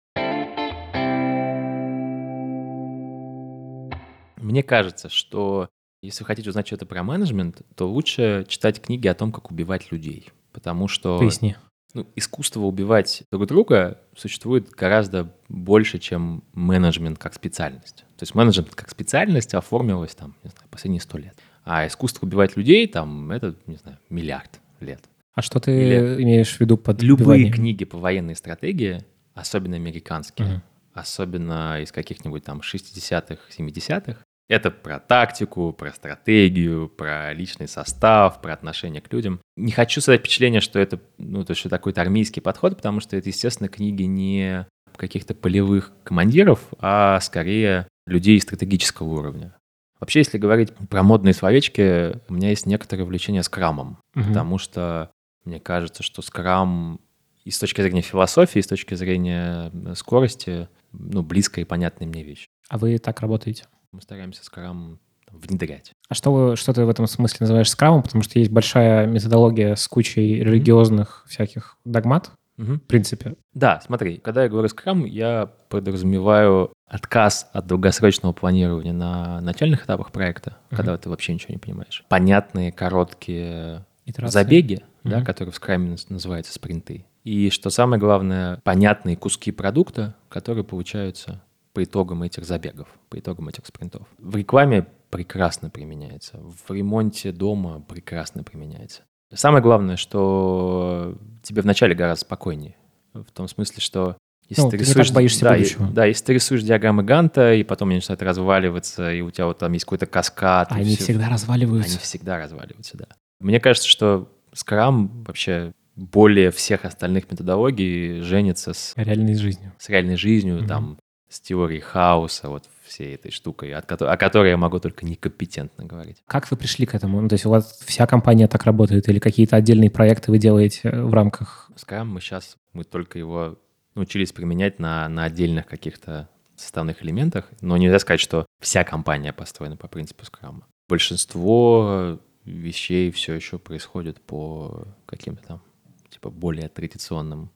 Мне 4.37 4.63
кажется, 4.63 5.09
что 5.09 5.69
если 6.01 6.23
вы 6.23 6.27
хотите 6.27 6.49
узнать 6.51 6.69
что-то 6.69 6.87
про 6.87 7.03
менеджмент, 7.03 7.63
то 7.75 7.91
лучше 7.91 8.45
читать 8.47 8.81
книги 8.81 9.09
о 9.09 9.15
том, 9.15 9.33
как 9.33 9.51
убивать 9.51 9.91
людей. 9.91 10.31
Потому 10.53 10.87
что 10.87 11.19
Поясни. 11.19 11.57
ну, 11.93 12.07
искусство 12.15 12.61
убивать 12.61 13.25
друг 13.33 13.47
друга 13.47 14.01
существует 14.17 14.71
гораздо 14.71 15.35
больше, 15.49 15.99
чем 15.99 16.45
менеджмент 16.53 17.19
как 17.19 17.35
специальность. 17.35 18.05
То 18.25 18.27
есть 18.27 18.35
менеджмент 18.37 18.75
как 18.75 18.89
специальность 18.89 19.53
оформилась 19.53 20.15
там, 20.15 20.35
не 20.45 20.49
знаю, 20.49 20.67
последние 20.71 21.03
сто 21.03 21.19
лет. 21.19 21.35
А 21.63 21.87
искусство 21.87 22.25
убивать 22.25 22.57
людей 22.57 22.87
там, 22.87 23.31
это, 23.31 23.55
не 23.67 23.77
знаю, 23.77 23.99
миллиард 24.09 24.61
лет. 24.81 25.01
А 25.35 25.43
что 25.43 25.61
ты 25.61 25.71
Или- 25.73 26.23
имеешь 26.23 26.57
в 26.57 26.59
виду 26.59 26.79
под 26.79 27.03
Любые 27.03 27.51
книги 27.51 27.85
по 27.85 27.99
военной 27.99 28.35
стратегии, 28.35 29.05
особенно 29.35 29.77
американские, 29.77 30.49
Мгм. 30.49 30.63
особенно 30.95 31.83
из 31.83 31.93
каких-нибудь 31.93 32.45
там 32.45 32.63
60-х, 32.63 33.43
70-х, 33.51 34.21
это 34.49 34.71
про 34.71 35.01
тактику, 35.01 35.75
про 35.75 35.93
стратегию, 35.93 36.89
про 36.89 37.35
личный 37.35 37.69
состав, 37.69 38.41
про 38.41 38.55
отношение 38.55 39.03
к 39.03 39.13
людям. 39.13 39.39
Не 39.59 39.73
хочу 39.73 40.01
создать 40.01 40.21
впечатление, 40.21 40.63
что 40.63 40.79
это, 40.79 40.99
ну, 41.19 41.45
то, 41.45 41.53
что 41.55 41.69
такой-то 41.69 42.01
армейский 42.01 42.41
подход, 42.41 42.75
потому 42.75 43.01
что 43.01 43.19
это, 43.19 43.29
естественно, 43.29 43.69
книги 43.69 44.05
не 44.05 44.67
каких-то 44.97 45.35
полевых 45.35 45.93
командиров, 46.05 46.61
а 46.79 47.19
скорее 47.21 47.87
людей 48.07 48.41
стратегического 48.41 49.09
уровня. 49.09 49.57
Вообще, 50.01 50.21
если 50.21 50.39
говорить 50.39 50.73
про 50.91 51.03
модные 51.03 51.33
словечки, 51.35 52.19
у 52.29 52.35
меня 52.35 52.51
есть 52.51 52.67
некоторое 52.67 53.05
влечение 53.05 53.43
скрамом, 53.43 53.99
Мгм. 54.15 54.29
потому 54.29 54.59
что 54.59 55.11
мне 55.45 55.61
кажется, 55.61 56.03
что 56.03 56.21
скрам 56.23 57.01
и 57.45 57.51
с 57.51 57.59
точки 57.59 57.81
зрения 57.83 58.03
философии, 58.03 58.59
и 58.59 58.63
с 58.63 58.67
точки 58.67 58.95
зрения 58.95 59.71
э, 59.73 59.95
скорости, 59.95 60.69
ну, 60.93 61.23
близкая 61.23 61.65
и 61.65 61.69
понятная 61.69 62.07
мне 62.09 62.23
вещь. 62.23 62.47
А 62.69 62.79
вы 62.79 62.99
так 62.99 63.21
работаете? 63.21 63.67
Мы 63.93 64.01
стараемся 64.03 64.45
скрам 64.45 64.99
внедрять. 65.31 65.93
А 66.09 66.15
что, 66.15 66.33
вы, 66.33 66.57
что 66.57 66.73
ты 66.73 66.85
в 66.85 66.89
этом 66.89 67.07
смысле 67.07 67.39
называешь 67.41 67.71
скрамом? 67.71 68.03
Потому 68.03 68.23
что 68.23 68.39
есть 68.39 68.51
большая 68.51 69.07
методология 69.07 69.75
с 69.75 69.87
кучей 69.89 70.37
религиозных 70.43 71.25
всяких 71.29 71.77
догмат, 71.85 72.31
Мгм. 72.57 72.79
в 72.79 72.83
принципе. 72.83 73.35
Да, 73.53 73.81
смотри, 73.85 74.19
когда 74.19 74.43
я 74.45 74.49
говорю 74.49 74.69
скрам, 74.69 75.05
я 75.05 75.51
подразумеваю 75.69 76.73
отказ 76.87 77.49
от 77.53 77.67
долгосрочного 77.67 78.33
планирования 78.33 78.93
на 78.93 79.41
начальных 79.41 79.85
этапах 79.85 80.13
проекта, 80.13 80.57
Мгм. 80.71 80.77
когда 80.77 80.97
ты 80.99 81.09
вообще 81.09 81.35
ничего 81.35 81.53
не 81.55 81.59
понимаешь. 81.59 82.05
Понятные, 82.09 82.71
короткие 82.73 83.85
Итерации. 84.07 84.33
забеги, 84.33 84.85
да, 85.03 85.17
Мгм. 85.19 85.25
которые 85.27 85.53
в 85.53 85.57
скраме 85.57 85.95
наз- 85.95 86.07
называются 86.09 86.53
спринты. 86.53 87.07
И 87.25 87.51
что 87.51 87.71
самое 87.71 87.99
главное, 87.99 88.61
понятные 88.65 89.17
куски 89.17 89.51
продукта, 89.51 90.15
которые 90.29 90.63
получаются 90.65 91.43
по 91.73 91.83
итогам 91.83 92.23
этих 92.23 92.45
забегов, 92.45 92.87
по 93.09 93.19
итогам 93.19 93.49
этих 93.49 93.67
спринтов. 93.67 94.07
В 94.19 94.37
рекламе 94.37 94.87
прекрасно 95.11 95.71
применяется, 95.71 96.39
в 96.39 96.71
ремонте 96.73 97.33
дома 97.33 97.81
прекрасно 97.81 98.45
применяется. 98.45 99.03
Самое 99.33 99.63
главное, 99.63 99.97
что 99.97 101.17
тебе 101.43 101.63
вначале 101.63 101.95
гораздо 101.95 102.25
спокойнее. 102.25 102.77
В 103.15 103.31
том 103.33 103.49
смысле, 103.49 103.81
что 103.81 104.17
если 104.49 104.63
Ну, 104.63 104.71
ты 104.71 104.79
ты 104.79 104.85
рисуешь... 104.85 105.11
боишься 105.13 105.45
да, 105.45 105.57
и- 105.57 105.61
будущего. 105.61 105.87
да, 105.91 106.05
если 106.05 106.25
ты 106.25 106.35
рисуешь 106.35 106.63
диаграммы 106.63 107.03
Ганта, 107.03 107.55
и 107.55 107.63
потом 107.65 107.89
они 107.89 107.97
начинают 107.97 108.23
разваливаться, 108.23 109.11
и 109.13 109.21
у 109.23 109.31
тебя 109.31 109.47
вот 109.47 109.59
там 109.59 109.73
есть 109.73 109.85
какой-то 109.85 110.07
каскад. 110.07 110.71
А 110.71 110.75
они 110.77 110.95
всё- 110.97 111.05
всегда 111.05 111.29
разваливаются. 111.29 111.91
они 111.91 111.99
всегда 111.99 112.39
разваливаются, 112.39 112.97
да. 112.99 113.07
Мне 113.41 113.61
кажется, 113.61 113.89
что 113.89 114.29
Scrum 114.55 115.25
вообще 115.27 115.73
более 115.97 116.51
всех 116.51 116.85
остальных 116.85 117.31
методологий 117.31 118.21
женится 118.21 118.75
с, 118.75 118.93
Реальной 118.97 119.37
жизнью. 119.37 119.73
с 119.79 119.89
реальной 119.89 120.17
жизнью, 120.17 120.59
Мгм. 120.59 120.67
там, 120.69 120.99
с 121.29 121.41
теорией 121.41 121.81
хаоса, 121.81 122.49
вот 122.51 122.65
всей 122.95 123.15
этой 123.15 123.31
штукой, 123.31 123.75
от 123.75 123.87
кото- 123.87 124.11
о 124.11 124.17
которой 124.17 124.51
я 124.51 124.57
могу 124.57 124.79
только 124.79 125.05
некомпетентно 125.05 125.85
говорить. 125.85 126.23
Как 126.27 126.51
вы 126.51 126.57
пришли 126.57 126.87
к 126.87 126.95
этому? 126.95 127.21
Ну, 127.21 127.29
то 127.29 127.35
есть 127.35 127.45
у 127.45 127.51
вас 127.51 127.81
вся 127.85 128.07
компания 128.07 128.47
так 128.47 128.65
работает 128.65 129.09
или 129.09 129.19
какие-то 129.19 129.57
отдельные 129.57 129.91
проекты 129.91 130.31
вы 130.31 130.39
делаете 130.39 130.81
э, 130.85 131.03
в 131.03 131.13
рамках... 131.13 131.71
Scrum 131.77 132.05
мы 132.05 132.21
сейчас, 132.21 132.57
мы 132.73 132.85
только 132.85 133.19
его 133.19 133.59
научились 133.95 134.33
применять 134.33 134.79
на, 134.79 135.09
на 135.09 135.25
отдельных 135.25 135.67
каких-то 135.67 136.29
составных 136.57 137.03
элементах, 137.03 137.51
но 137.61 137.77
нельзя 137.77 137.99
сказать, 137.99 138.21
что 138.21 138.47
вся 138.61 138.85
компания 138.85 139.33
построена 139.33 139.77
по 139.77 139.89
принципу 139.89 140.25
Scrum. 140.25 140.63
Большинство 140.89 142.21
вещей 142.45 143.11
все 143.11 143.35
еще 143.35 143.59
происходит 143.59 144.21
по 144.21 144.87
каким-то 145.07 145.43
там, 145.43 145.63
типа, 146.11 146.31
более 146.31 146.69
традиционным 146.69 147.51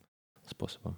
способам 0.49 0.97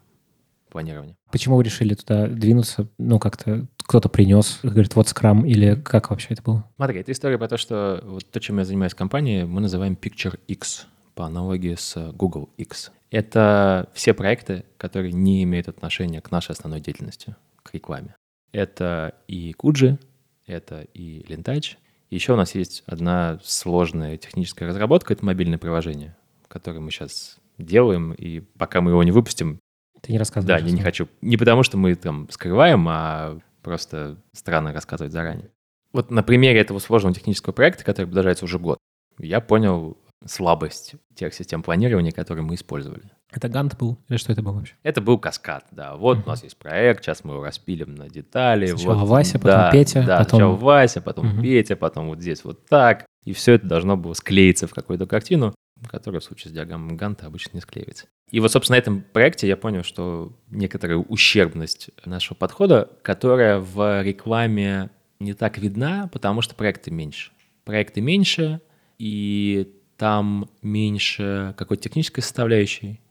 планирования. 0.72 1.16
Почему 1.32 1.58
вы 1.58 1.64
решили 1.64 1.94
туда 1.94 2.28
двинуться? 2.28 2.88
Ну, 2.98 3.20
как-то 3.20 3.68
кто-то 3.92 4.08
принес, 4.08 4.62
говорит, 4.64 4.96
вот 4.96 5.10
скрам, 5.10 5.46
или 5.46 5.76
как 5.76 6.12
вообще 6.12 6.28
это 6.30 6.42
было? 6.42 6.66
Смотри, 6.78 7.02
это 7.02 7.12
история 7.12 7.38
про 7.38 7.50
то, 7.50 7.58
что 7.58 8.02
вот 8.06 8.26
то, 8.32 8.40
чем 8.40 8.58
я 8.60 8.64
занимаюсь 8.64 8.94
в 8.94 8.96
компании, 8.96 9.44
мы 9.44 9.60
называем 9.60 9.98
Picture 10.02 10.40
X 10.48 10.88
по 11.14 11.26
аналогии 11.26 11.76
с 11.76 12.14
Google 12.14 12.48
X. 12.56 12.94
Это 13.10 13.90
все 13.94 14.14
проекты, 14.14 14.64
которые 14.78 15.12
не 15.12 15.44
имеют 15.44 15.68
отношения 15.68 16.22
к 16.22 16.32
нашей 16.32 16.52
основной 16.52 16.80
деятельности, 16.80 17.36
к 17.64 17.74
рекламе. 17.74 18.16
Это 18.54 19.14
и 19.28 19.52
Куджи, 19.52 20.00
это 20.48 20.88
и 20.94 21.26
Лентач. 21.28 21.78
Еще 22.10 22.32
у 22.32 22.38
нас 22.38 22.56
есть 22.56 22.84
одна 22.86 23.40
сложная 23.44 24.16
техническая 24.16 24.70
разработка, 24.70 25.12
это 25.12 25.26
мобильное 25.26 25.58
приложение, 25.58 26.16
которое 26.48 26.80
мы 26.80 26.92
сейчас 26.92 27.40
делаем, 27.58 28.14
и 28.14 28.40
пока 28.40 28.80
мы 28.80 28.92
его 28.92 29.04
не 29.04 29.12
выпустим, 29.12 29.60
Ты 30.00 30.14
не 30.14 30.18
да, 30.18 30.22
рассказываешь. 30.22 30.64
я 30.64 30.72
не 30.72 30.82
хочу. 30.82 31.10
Не 31.22 31.36
потому, 31.36 31.64
что 31.64 31.78
мы 31.78 31.94
там 31.96 32.30
скрываем, 32.32 32.88
а 32.88 33.38
просто 33.62 34.18
странно 34.34 34.74
рассказывать 34.74 35.14
заранее. 35.14 35.50
Вот 35.94 36.10
на 36.12 36.24
примере 36.24 36.60
этого 36.60 36.80
сложного 36.80 37.14
технического 37.16 37.54
проекта, 37.54 37.84
который 37.84 38.06
продолжается 38.06 38.46
уже 38.46 38.60
год, 38.60 38.78
я 39.20 39.42
понял 39.42 39.98
слабость 40.26 40.96
тех 41.16 41.34
систем 41.34 41.64
планирования, 41.64 42.12
которые 42.12 42.46
мы 42.46 42.56
использовали. 42.56 43.04
Это 43.32 43.48
Гант 43.50 43.78
был? 43.78 43.98
Или 44.10 44.18
что 44.18 44.32
это 44.34 44.42
было 44.42 44.54
вообще? 44.54 44.76
Это 44.84 45.02
был 45.02 45.18
каскад, 45.18 45.66
да. 45.72 45.96
Вот 45.96 46.26
у 46.26 46.30
нас 46.30 46.44
есть 46.44 46.58
проект, 46.58 47.04
сейчас 47.04 47.24
мы 47.24 47.34
его 47.36 47.44
распилим 47.44 47.96
на 47.96 48.10
детали. 48.10 48.68
Сначала 48.68 48.96
вот, 48.96 49.08
Вася, 49.08 49.40
потом 49.40 49.52
да, 49.52 49.72
Петя, 49.72 50.04
да, 50.06 50.18
потом- 50.20 50.30
сначала 50.40 50.56
Вася, 50.58 51.02
потом 51.02 51.28
Мгм. 51.28 51.42
Петя, 51.42 51.76
потом 51.76 52.08
вот 52.10 52.20
здесь 52.22 52.44
вот 52.44 52.66
так. 52.68 53.06
И 53.24 53.34
все 53.34 53.54
это 53.54 53.68
должно 53.68 53.98
было 53.98 54.14
склеиться 54.14 54.68
в 54.68 54.74
какую-то 54.74 55.06
картину, 55.08 55.54
которая 55.88 56.22
в 56.22 56.24
случае 56.24 56.52
с 56.52 56.54
диаграммой 56.54 56.96
Ганта 56.96 57.26
обычно 57.26 57.58
не 57.58 57.62
склеивается. 57.62 58.08
И 58.30 58.40
вот, 58.40 58.52
собственно, 58.52 58.78
на 58.78 58.82
этом 58.82 59.02
проекте 59.02 59.48
я 59.48 59.58
понял, 59.58 59.84
что 59.84 60.38
некоторая 60.50 60.98
ущербность 60.98 61.90
нашего 62.06 62.36
подхода, 62.36 62.90
которая 63.02 63.60
в 63.60 64.04
рекламе 64.04 64.90
не 65.20 65.34
так 65.34 65.58
видна, 65.58 66.10
потому 66.12 66.42
что 66.42 66.56
проекты 66.56 66.92
меньше. 66.92 67.32
Проекты 67.66 68.02
меньше, 68.02 68.62
и 68.98 69.76
там 69.98 70.50
меньше 70.62 71.54
какой-то 71.58 71.84
технической 71.84 72.24
составляющей, 72.24 73.02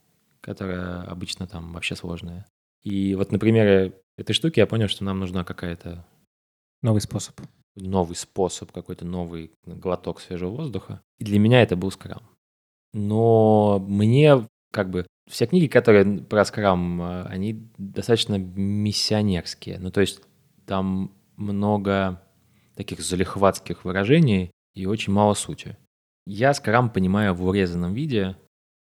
которая 0.40 1.02
обычно 1.02 1.46
там 1.46 1.72
вообще 1.72 1.94
сложная. 1.96 2.46
И 2.82 3.14
вот 3.14 3.30
на 3.30 3.38
примере 3.38 3.94
этой 4.16 4.32
штуки 4.32 4.58
я 4.58 4.66
понял, 4.66 4.88
что 4.88 5.04
нам 5.04 5.18
нужна 5.18 5.44
какая-то 5.44 6.04
Новый 6.82 7.02
способ. 7.02 7.38
новый 7.76 8.16
способ, 8.16 8.72
какой-то 8.72 9.04
новый 9.04 9.52
глоток 9.66 10.20
свежего 10.20 10.50
воздуха. 10.50 11.02
И 11.18 11.24
для 11.24 11.38
меня 11.38 11.62
это 11.62 11.76
был 11.76 11.90
скрам. 11.90 12.22
Но 12.92 13.78
мне 13.86 14.46
как 14.72 14.90
бы 14.90 15.06
все 15.28 15.46
книги, 15.46 15.66
которые 15.66 16.22
про 16.22 16.44
скрам, 16.44 17.00
э, 17.02 17.22
они 17.24 17.68
достаточно 17.78 18.36
миссионерские. 18.38 19.78
Ну, 19.78 19.90
то 19.90 20.00
есть 20.00 20.20
там 20.66 21.12
много 21.36 22.22
таких 22.74 23.00
залихватских 23.00 23.84
выражений 23.84 24.50
и 24.74 24.86
очень 24.86 25.12
мало 25.12 25.34
сути. 25.34 25.76
Я 26.26 26.54
скрам 26.54 26.90
понимаю 26.90 27.34
в 27.34 27.44
урезанном 27.44 27.94
виде. 27.94 28.36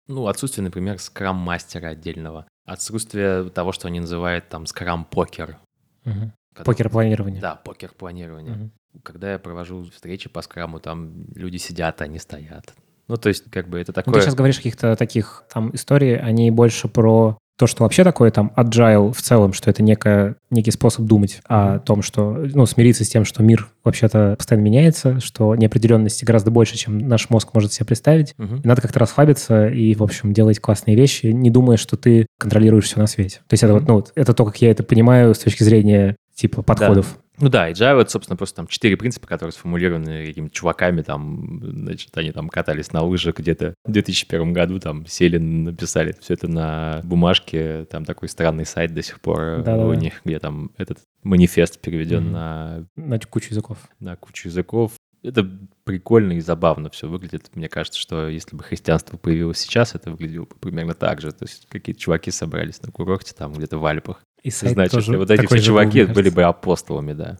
Ну, 0.06 0.26
отсутствие, 0.26 0.64
например, 0.64 0.98
скрам-мастера 0.98 1.88
отдельного. 1.88 2.46
Отсутствие 2.66 3.50
того, 3.50 3.72
что 3.72 3.88
они 3.88 4.00
называют 4.00 4.48
там 4.48 4.66
скрам-покер. 4.66 5.58
Который- 6.04 6.64
Покер-планирование. 6.64 7.40
Да, 7.40 7.56
покер-планирование 7.56 8.54
Мгм. 8.54 8.72
когда 9.02 9.32
я 9.32 9.38
провожу 9.38 9.84
встречи 9.90 10.28
по 10.28 10.42
скраму, 10.42 10.80
там 10.80 11.26
люди 11.34 11.58
сидят, 11.58 12.00
они 12.02 12.18
стоят. 12.18 12.74
Ну, 13.08 13.16
то 13.16 13.28
есть, 13.28 13.44
как 13.50 13.68
бы 13.68 13.80
это 13.80 13.92
Ну, 13.92 13.94
такое... 13.94 14.14
ты 14.14 14.20
сейчас 14.20 14.34
говоришь 14.34 14.56
о 14.56 14.58
каких-то 14.58 14.96
таких 14.96 15.44
там 15.52 15.74
истории, 15.74 16.14
они 16.14 16.50
больше 16.50 16.88
про 16.88 17.38
то, 17.58 17.66
что 17.66 17.82
вообще 17.82 18.04
такое 18.04 18.30
там 18.30 18.52
agile 18.56 19.12
в 19.12 19.20
целом, 19.20 19.52
что 19.52 19.68
это 19.68 19.82
некая, 19.82 20.36
некий 20.48 20.70
способ 20.70 21.06
думать 21.06 21.40
о 21.44 21.80
том, 21.80 22.02
что, 22.02 22.46
ну, 22.54 22.66
смириться 22.66 23.04
с 23.04 23.08
тем, 23.08 23.24
что 23.24 23.42
мир 23.42 23.68
вообще-то 23.82 24.36
постоянно 24.38 24.64
меняется, 24.64 25.18
что 25.18 25.56
неопределенности 25.56 26.24
гораздо 26.24 26.52
больше, 26.52 26.76
чем 26.76 26.98
наш 26.98 27.30
мозг 27.30 27.48
может 27.54 27.72
себе 27.72 27.86
представить. 27.86 28.34
Мгм. 28.38 28.60
И 28.62 28.66
надо 28.66 28.80
как-то 28.80 29.00
расслабиться 29.00 29.66
и, 29.66 29.92
в 29.96 30.04
общем, 30.04 30.32
делать 30.32 30.60
классные 30.60 30.96
вещи, 30.96 31.26
не 31.26 31.50
думая, 31.50 31.78
что 31.78 31.96
ты 31.96 32.26
контролируешь 32.38 32.84
все 32.84 33.00
на 33.00 33.08
свете. 33.08 33.40
То 33.48 33.54
есть 33.54 33.64
это 33.64 33.72
вот, 33.74 33.88
ну, 33.88 33.94
вот, 33.94 34.12
это 34.14 34.32
то, 34.34 34.44
как 34.44 34.62
я 34.62 34.70
это 34.70 34.84
понимаю 34.84 35.34
с 35.34 35.38
точки 35.38 35.64
зрения 35.64 36.14
типа 36.36 36.62
подходов. 36.62 37.18
Ну 37.40 37.48
да, 37.48 37.70
agile— 37.70 38.00
это, 38.02 38.10
собственно, 38.10 38.36
просто 38.36 38.56
там 38.56 38.66
четыре 38.66 38.96
принципа, 38.96 39.26
которые 39.26 39.52
сформулированы 39.52 40.26
какими-то 40.26 40.52
чуваками, 40.54 41.02
там, 41.02 41.60
значит, 41.62 42.16
они 42.18 42.32
там 42.32 42.48
катались 42.48 42.92
на 42.92 43.02
лыжах 43.02 43.36
где-то 43.38 43.74
в 43.84 43.92
2001 43.92 44.52
году, 44.52 44.80
там, 44.80 45.06
сели, 45.06 45.38
написали 45.38 46.14
все 46.20 46.34
это 46.34 46.48
на 46.48 47.00
бумажке, 47.04 47.84
там 47.86 48.04
такой 48.04 48.28
странный 48.28 48.66
сайт 48.66 48.92
до 48.94 49.02
сих 49.02 49.20
пор 49.20 49.40
э, 49.40 49.56
Да-да-да. 49.62 49.86
у 49.86 49.94
них, 49.94 50.20
где 50.24 50.38
там 50.38 50.70
этот 50.76 50.98
манифест 51.22 51.80
переведен 51.80 52.24
Мгм. 52.24 52.32
на 52.32 52.86
На 52.96 53.18
кучу 53.20 53.50
языков. 53.50 53.78
на 54.00 54.16
кучу 54.16 54.48
языков. 54.48 54.92
Это 55.24 55.44
прикольно 55.84 56.34
и 56.34 56.40
забавно 56.40 56.90
все 56.90 57.08
выглядит. 57.08 57.50
Мне 57.54 57.68
кажется, 57.68 57.98
что 57.98 58.28
если 58.28 58.54
бы 58.56 58.62
христианство 58.62 59.16
появилось 59.16 59.58
сейчас, 59.58 59.96
это 59.96 60.12
выглядело 60.12 60.44
бы 60.44 60.54
примерно 60.60 60.94
так 60.94 61.20
же. 61.20 61.32
То 61.32 61.44
есть 61.44 61.66
какие-то 61.68 62.00
чуваки 62.00 62.30
собрались 62.30 62.80
на 62.82 62.92
курорте 62.92 63.34
там 63.36 63.52
где-то 63.52 63.78
в 63.78 63.84
Альпах. 63.84 64.22
И 64.42 64.50
сайт 64.50 64.74
Значит, 64.74 64.92
тоже 64.92 65.18
вот 65.18 65.30
эти 65.30 65.46
все 65.46 65.56
был, 65.56 65.62
чуваки 65.62 66.04
мне 66.04 66.12
были 66.12 66.30
бы 66.30 66.42
апостолами, 66.42 67.12
да. 67.12 67.38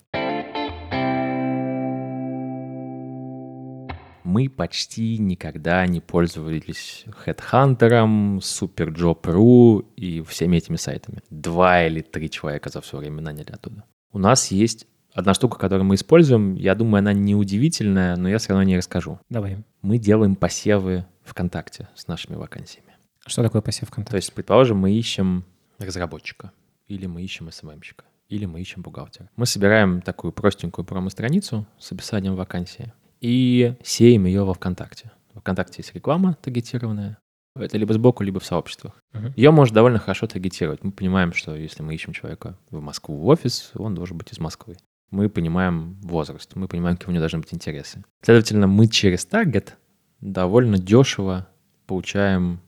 Мы 4.24 4.50
почти 4.50 5.16
никогда 5.16 5.86
не 5.86 6.00
пользовались 6.00 7.06
HeadHunter, 7.24 8.38
SuperJob.ru 8.40 9.86
и 9.96 10.22
всеми 10.22 10.58
этими 10.58 10.76
сайтами. 10.76 11.22
Два 11.30 11.84
или 11.84 12.02
три 12.02 12.28
человека 12.28 12.68
за 12.68 12.82
все 12.82 12.98
время 12.98 13.22
наняли 13.22 13.50
оттуда. 13.50 13.84
У 14.12 14.18
нас 14.18 14.50
есть 14.50 14.86
одна 15.14 15.32
штука, 15.34 15.58
которую 15.58 15.86
мы 15.86 15.94
используем. 15.94 16.54
Я 16.54 16.74
думаю, 16.74 16.98
она 16.98 17.12
не 17.12 17.34
удивительная, 17.34 18.16
но 18.16 18.28
я 18.28 18.38
все 18.38 18.50
равно 18.50 18.64
не 18.64 18.76
расскажу. 18.76 19.18
Давай. 19.30 19.64
Мы 19.82 19.98
делаем 19.98 20.36
посевы 20.36 21.06
ВКонтакте 21.24 21.88
с 21.94 22.06
нашими 22.06 22.36
вакансиями. 22.36 22.92
Что 23.26 23.42
такое 23.42 23.62
посев 23.62 23.88
ВКонтакте? 23.88 24.10
То 24.10 24.16
есть, 24.16 24.32
предположим, 24.32 24.78
мы 24.78 24.92
ищем 24.92 25.44
разработчика, 25.78 26.52
или 26.88 27.06
мы 27.06 27.22
ищем 27.22 27.50
СММщика, 27.50 28.04
или 28.28 28.46
мы 28.46 28.60
ищем 28.60 28.82
бухгалтера. 28.82 29.30
Мы 29.36 29.46
собираем 29.46 30.00
такую 30.00 30.32
простенькую 30.32 30.84
промо-страницу 30.84 31.66
с 31.78 31.92
описанием 31.92 32.34
вакансии 32.34 32.92
и 33.20 33.74
сеем 33.82 34.24
ее 34.26 34.44
во 34.44 34.54
ВКонтакте. 34.54 35.12
В 35.34 35.40
ВКонтакте 35.40 35.76
есть 35.78 35.94
реклама 35.94 36.36
таргетированная. 36.42 37.18
Это 37.54 37.76
либо 37.76 37.92
сбоку, 37.92 38.22
либо 38.22 38.40
в 38.40 38.44
сообществах. 38.44 39.02
Мгм. 39.12 39.32
Ее 39.36 39.50
можно 39.50 39.74
довольно 39.74 39.98
хорошо 39.98 40.26
таргетировать. 40.26 40.84
Мы 40.84 40.92
понимаем, 40.92 41.32
что 41.32 41.54
если 41.54 41.82
мы 41.82 41.94
ищем 41.94 42.12
человека 42.12 42.56
в 42.70 42.80
Москву 42.80 43.16
в 43.16 43.26
офис, 43.26 43.72
он 43.74 43.94
должен 43.94 44.16
быть 44.16 44.32
из 44.32 44.38
Москвы. 44.38 44.76
Мы 45.10 45.28
понимаем 45.28 45.94
возраст, 46.02 46.54
мы 46.54 46.68
понимаем, 46.68 46.96
какие 46.96 47.10
у 47.10 47.12
него 47.12 47.20
должны 47.20 47.40
быть 47.40 47.52
интересы. 47.52 48.04
Следовательно, 48.22 48.66
мы 48.66 48.86
через 48.86 49.24
таргет 49.24 49.76
довольно 50.20 50.78
дешево 50.78 51.48
получаем 51.86 52.60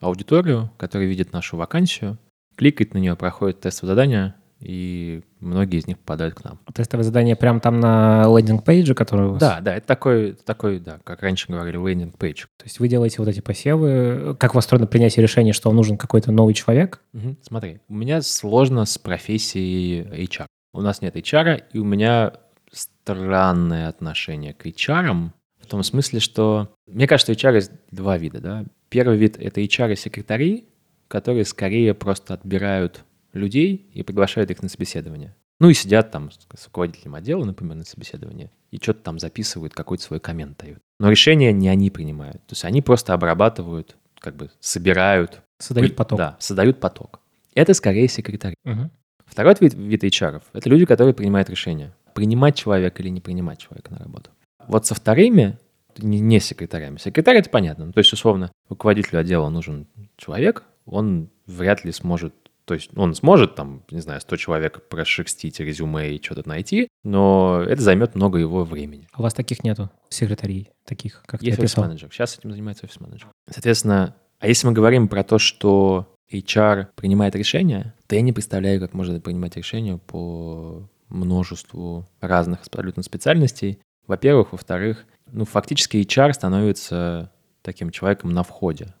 аудиторию, 0.00 0.70
которая 0.76 1.08
видит 1.08 1.32
нашу 1.32 1.56
вакансию, 1.56 2.18
кликает 2.58 2.92
на 2.92 2.98
нее, 2.98 3.14
проходит 3.14 3.60
тестовое 3.60 3.94
задание, 3.94 4.34
и 4.60 5.22
многие 5.38 5.78
из 5.78 5.86
них 5.86 5.98
попадают 6.00 6.34
к 6.34 6.42
нам. 6.42 6.58
Тестовое 6.74 7.04
задание 7.04 7.36
прямо 7.36 7.60
там 7.60 7.78
на 7.78 8.24
лендинг-пейдже, 8.24 8.94
который 8.94 9.28
у 9.28 9.30
вас? 9.30 9.40
Да, 9.40 9.60
да, 9.60 9.76
это 9.76 9.86
такой, 9.86 10.32
такой, 10.32 10.80
да, 10.80 10.98
как 11.04 11.22
раньше 11.22 11.46
говорили, 11.48 11.76
landing 11.78 12.18
page. 12.18 12.46
То 12.56 12.64
есть 12.64 12.80
вы 12.80 12.88
делаете 12.88 13.16
вот 13.18 13.28
эти 13.28 13.40
посевы. 13.40 14.36
Как 14.38 14.52
у 14.52 14.54
вас 14.56 14.64
устроено 14.64 14.88
принятие 14.88 15.22
решения, 15.22 15.52
что 15.52 15.68
вам 15.68 15.76
нужен 15.76 15.96
какой-то 15.96 16.32
новый 16.32 16.54
человек? 16.54 17.00
Мгм. 17.12 17.38
Смотри, 17.42 17.78
у 17.88 17.94
меня 17.94 18.20
сложно 18.20 18.84
с 18.84 18.98
профессией 18.98 20.02
HR. 20.02 20.46
У 20.74 20.80
нас 20.80 21.00
нет 21.00 21.14
HR, 21.16 21.62
и 21.72 21.78
у 21.78 21.84
меня 21.84 22.32
странное 22.72 23.88
отношение 23.88 24.52
к 24.52 24.66
HR, 24.66 25.30
в 25.60 25.66
том 25.66 25.82
смысле, 25.84 26.18
что... 26.18 26.74
Мне 26.86 27.06
кажется, 27.06 27.32
HR 27.32 27.54
есть 27.54 27.70
два 27.92 28.18
вида, 28.18 28.40
да. 28.40 28.64
Первый 28.88 29.16
вид— 29.16 29.36
это 29.38 29.60
HR 29.60 29.92
и 29.92 29.96
секретари, 29.96 30.68
которые 31.08 31.44
скорее 31.44 31.94
просто 31.94 32.34
отбирают 32.34 33.04
людей 33.32 33.90
и 33.92 34.02
приглашают 34.02 34.50
их 34.50 34.62
на 34.62 34.68
собеседование. 34.68 35.34
Ну 35.60 35.70
и 35.70 35.74
сидят 35.74 36.12
там 36.12 36.30
с 36.30 36.66
руководителем 36.66 37.16
отдела, 37.16 37.44
например, 37.44 37.76
на 37.76 37.84
собеседовании, 37.84 38.50
и 38.70 38.76
что-то 38.76 39.00
там 39.00 39.18
записывают, 39.18 39.74
какой-то 39.74 40.04
свой 40.04 40.20
коммент 40.20 40.58
дают. 40.58 40.78
Но 41.00 41.10
решение 41.10 41.52
не 41.52 41.68
они 41.68 41.90
принимают. 41.90 42.36
То 42.46 42.52
есть 42.52 42.64
они 42.64 42.80
просто 42.80 43.12
обрабатывают 43.12 43.96
как 44.20 44.36
бы 44.36 44.50
собирают... 44.60 45.42
Создают 45.58 45.96
поток. 45.96 46.18
Да, 46.18 46.36
создают 46.38 46.80
поток. 46.80 47.20
Это 47.54 47.74
скорее 47.74 48.08
секретари. 48.08 48.54
Мгм. 48.64 48.90
Второй 49.26 49.54
вид, 49.60 49.74
вид 49.74 50.04
HR— 50.04 50.42
это 50.52 50.68
люди, 50.68 50.86
которые 50.86 51.14
принимают 51.14 51.50
решения, 51.50 51.94
принимать 52.14 52.56
человека 52.56 53.02
или 53.02 53.08
не 53.10 53.20
принимать 53.20 53.58
человека 53.58 53.92
на 53.92 53.98
работу. 53.98 54.30
Вот 54.66 54.86
со 54.86 54.94
вторыми, 54.94 55.58
не, 55.98 56.20
не 56.20 56.40
секретарями. 56.40 56.98
Секретарь— 56.98 57.36
это 57.38 57.50
понятно. 57.50 57.86
Ну, 57.86 57.92
то 57.92 57.98
есть, 57.98 58.12
условно, 58.12 58.52
руководителю 58.68 59.20
отдела 59.20 59.48
нужен 59.48 59.86
человек, 60.16 60.64
он 60.90 61.30
вряд 61.46 61.84
ли 61.84 61.92
сможет 61.92 62.34
то 62.64 62.74
есть 62.74 62.90
он 62.96 63.14
сможет 63.14 63.54
там, 63.54 63.82
не 63.90 64.00
знаю, 64.00 64.20
100 64.20 64.36
человек 64.36 64.88
прошерстить 64.90 65.58
резюме 65.58 66.12
и 66.12 66.22
что-то 66.22 66.46
найти, 66.46 66.88
но 67.02 67.64
это 67.66 67.80
займет 67.80 68.14
много 68.14 68.38
его 68.38 68.62
времени. 68.62 69.08
А 69.12 69.20
у 69.20 69.22
вас 69.22 69.32
таких 69.32 69.64
нету, 69.64 69.90
секретарей 70.10 70.68
таких, 70.84 71.22
как 71.24 71.42
Есть 71.42 71.58
офис-менеджер. 71.58 72.10
Сейчас 72.12 72.36
этим 72.36 72.50
занимается 72.50 72.84
офис-менеджер. 72.84 73.28
Соответственно, 73.50 74.16
а 74.38 74.48
если 74.48 74.66
мы 74.66 74.74
говорим 74.74 75.08
про 75.08 75.24
то, 75.24 75.38
что 75.38 76.14
HR 76.30 76.88
принимает 76.94 77.34
решения, 77.34 77.94
то 78.06 78.16
я 78.16 78.20
не 78.20 78.34
представляю, 78.34 78.80
как 78.80 78.92
можно 78.92 79.18
принимать 79.18 79.56
решения 79.56 79.96
по 79.96 80.88
множеству 81.08 82.06
разных 82.20 82.66
абсолютно 82.66 83.02
специальностей. 83.02 83.78
Во-первых. 84.06 84.52
Во-вторых, 84.52 85.06
ну, 85.26 85.44
фактически 85.44 85.98
HR 85.98 86.32
становится 86.32 87.32
таким 87.62 87.90
человеком 87.90 88.30
на 88.30 88.42
входе. 88.42 88.94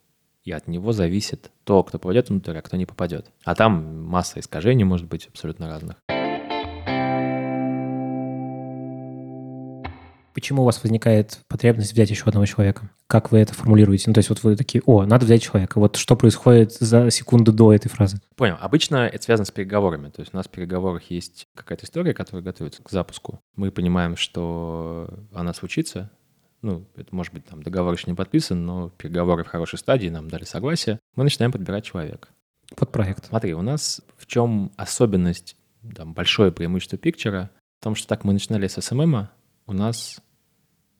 И 0.48 0.50
от 0.50 0.66
него 0.66 0.92
зависит 0.92 1.50
то, 1.64 1.82
кто 1.82 1.98
попадет 1.98 2.30
внутрь, 2.30 2.56
а 2.56 2.62
кто 2.62 2.78
не 2.78 2.86
попадет. 2.86 3.30
А 3.44 3.54
там 3.54 4.02
масса 4.06 4.40
искажений 4.40 4.82
может 4.82 5.06
быть 5.06 5.26
абсолютно 5.26 5.68
разных. 5.68 5.96
Почему 10.32 10.62
у 10.62 10.64
вас 10.64 10.82
возникает 10.82 11.40
потребность 11.48 11.92
взять 11.92 12.08
еще 12.08 12.24
одного 12.24 12.46
человека? 12.46 12.88
Как 13.08 13.30
вы 13.30 13.40
это 13.40 13.52
формулируете? 13.52 14.04
Ну, 14.06 14.14
то 14.14 14.20
есть 14.20 14.30
вот 14.30 14.42
вы 14.42 14.56
такие, 14.56 14.82
о, 14.86 15.04
надо 15.04 15.26
взять 15.26 15.42
человека. 15.42 15.78
Вот 15.78 15.96
что 15.96 16.16
происходит 16.16 16.72
за 16.72 17.10
секунду 17.10 17.52
до 17.52 17.74
этой 17.74 17.90
фразы? 17.90 18.16
Понял. 18.34 18.56
Обычно 18.58 19.06
это 19.06 19.22
связано 19.22 19.44
с 19.44 19.50
переговорами. 19.50 20.08
То 20.08 20.20
есть 20.20 20.32
у 20.32 20.36
нас 20.38 20.46
в 20.46 20.50
переговорах 20.50 21.10
есть 21.10 21.46
какая-то 21.54 21.84
история, 21.84 22.14
которая 22.14 22.42
готовится 22.42 22.82
к 22.82 22.90
запуску. 22.90 23.40
Мы 23.54 23.70
понимаем, 23.70 24.16
что 24.16 25.10
она 25.34 25.52
случится. 25.52 26.10
Ну, 26.62 26.84
это 26.96 27.14
может 27.14 27.32
быть 27.32 27.44
там 27.46 27.62
договор 27.62 27.94
еще 27.94 28.10
не 28.10 28.14
подписан, 28.16 28.66
но 28.66 28.90
переговоры 28.90 29.44
в 29.44 29.48
хорошей 29.48 29.78
стадии, 29.78 30.08
нам 30.08 30.28
дали 30.28 30.44
согласие. 30.44 30.98
Мы 31.14 31.24
начинаем 31.24 31.52
подбирать 31.52 31.84
человека. 31.84 32.28
Под 32.76 32.90
проект. 32.92 33.26
Смотри, 33.26 33.54
у 33.54 33.62
нас 33.62 34.02
в 34.16 34.26
чем 34.26 34.72
особенность, 34.76 35.56
там, 35.94 36.12
большое 36.14 36.50
преимущество 36.52 36.98
пикчера? 36.98 37.50
В 37.80 37.84
том, 37.84 37.94
что 37.94 38.08
так 38.08 38.24
мы 38.24 38.32
начинали 38.32 38.66
с 38.66 38.76
SMM, 38.76 39.28
у 39.66 39.72
нас 39.72 40.20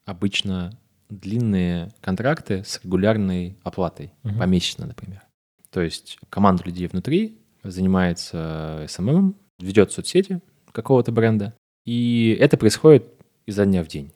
обычно 0.04 0.78
длинные 1.10 1.90
контракты 2.00 2.62
с 2.64 2.80
регулярной 2.84 3.56
оплатой, 3.64 4.12
Мгм. 4.22 4.38
помесячно, 4.38 4.86
например. 4.86 5.22
То 5.70 5.80
есть 5.80 6.18
команда 6.30 6.62
людей 6.64 6.86
внутри 6.86 7.38
занимается 7.64 8.84
SMM, 8.86 9.34
ведет 9.58 9.90
соцсети 9.92 10.40
какого-то 10.72 11.10
бренда, 11.12 11.54
и 11.84 12.36
это 12.38 12.56
происходит 12.56 13.04
изо 13.46 13.64
дня 13.66 13.82
в 13.82 13.88
день. 13.88 14.12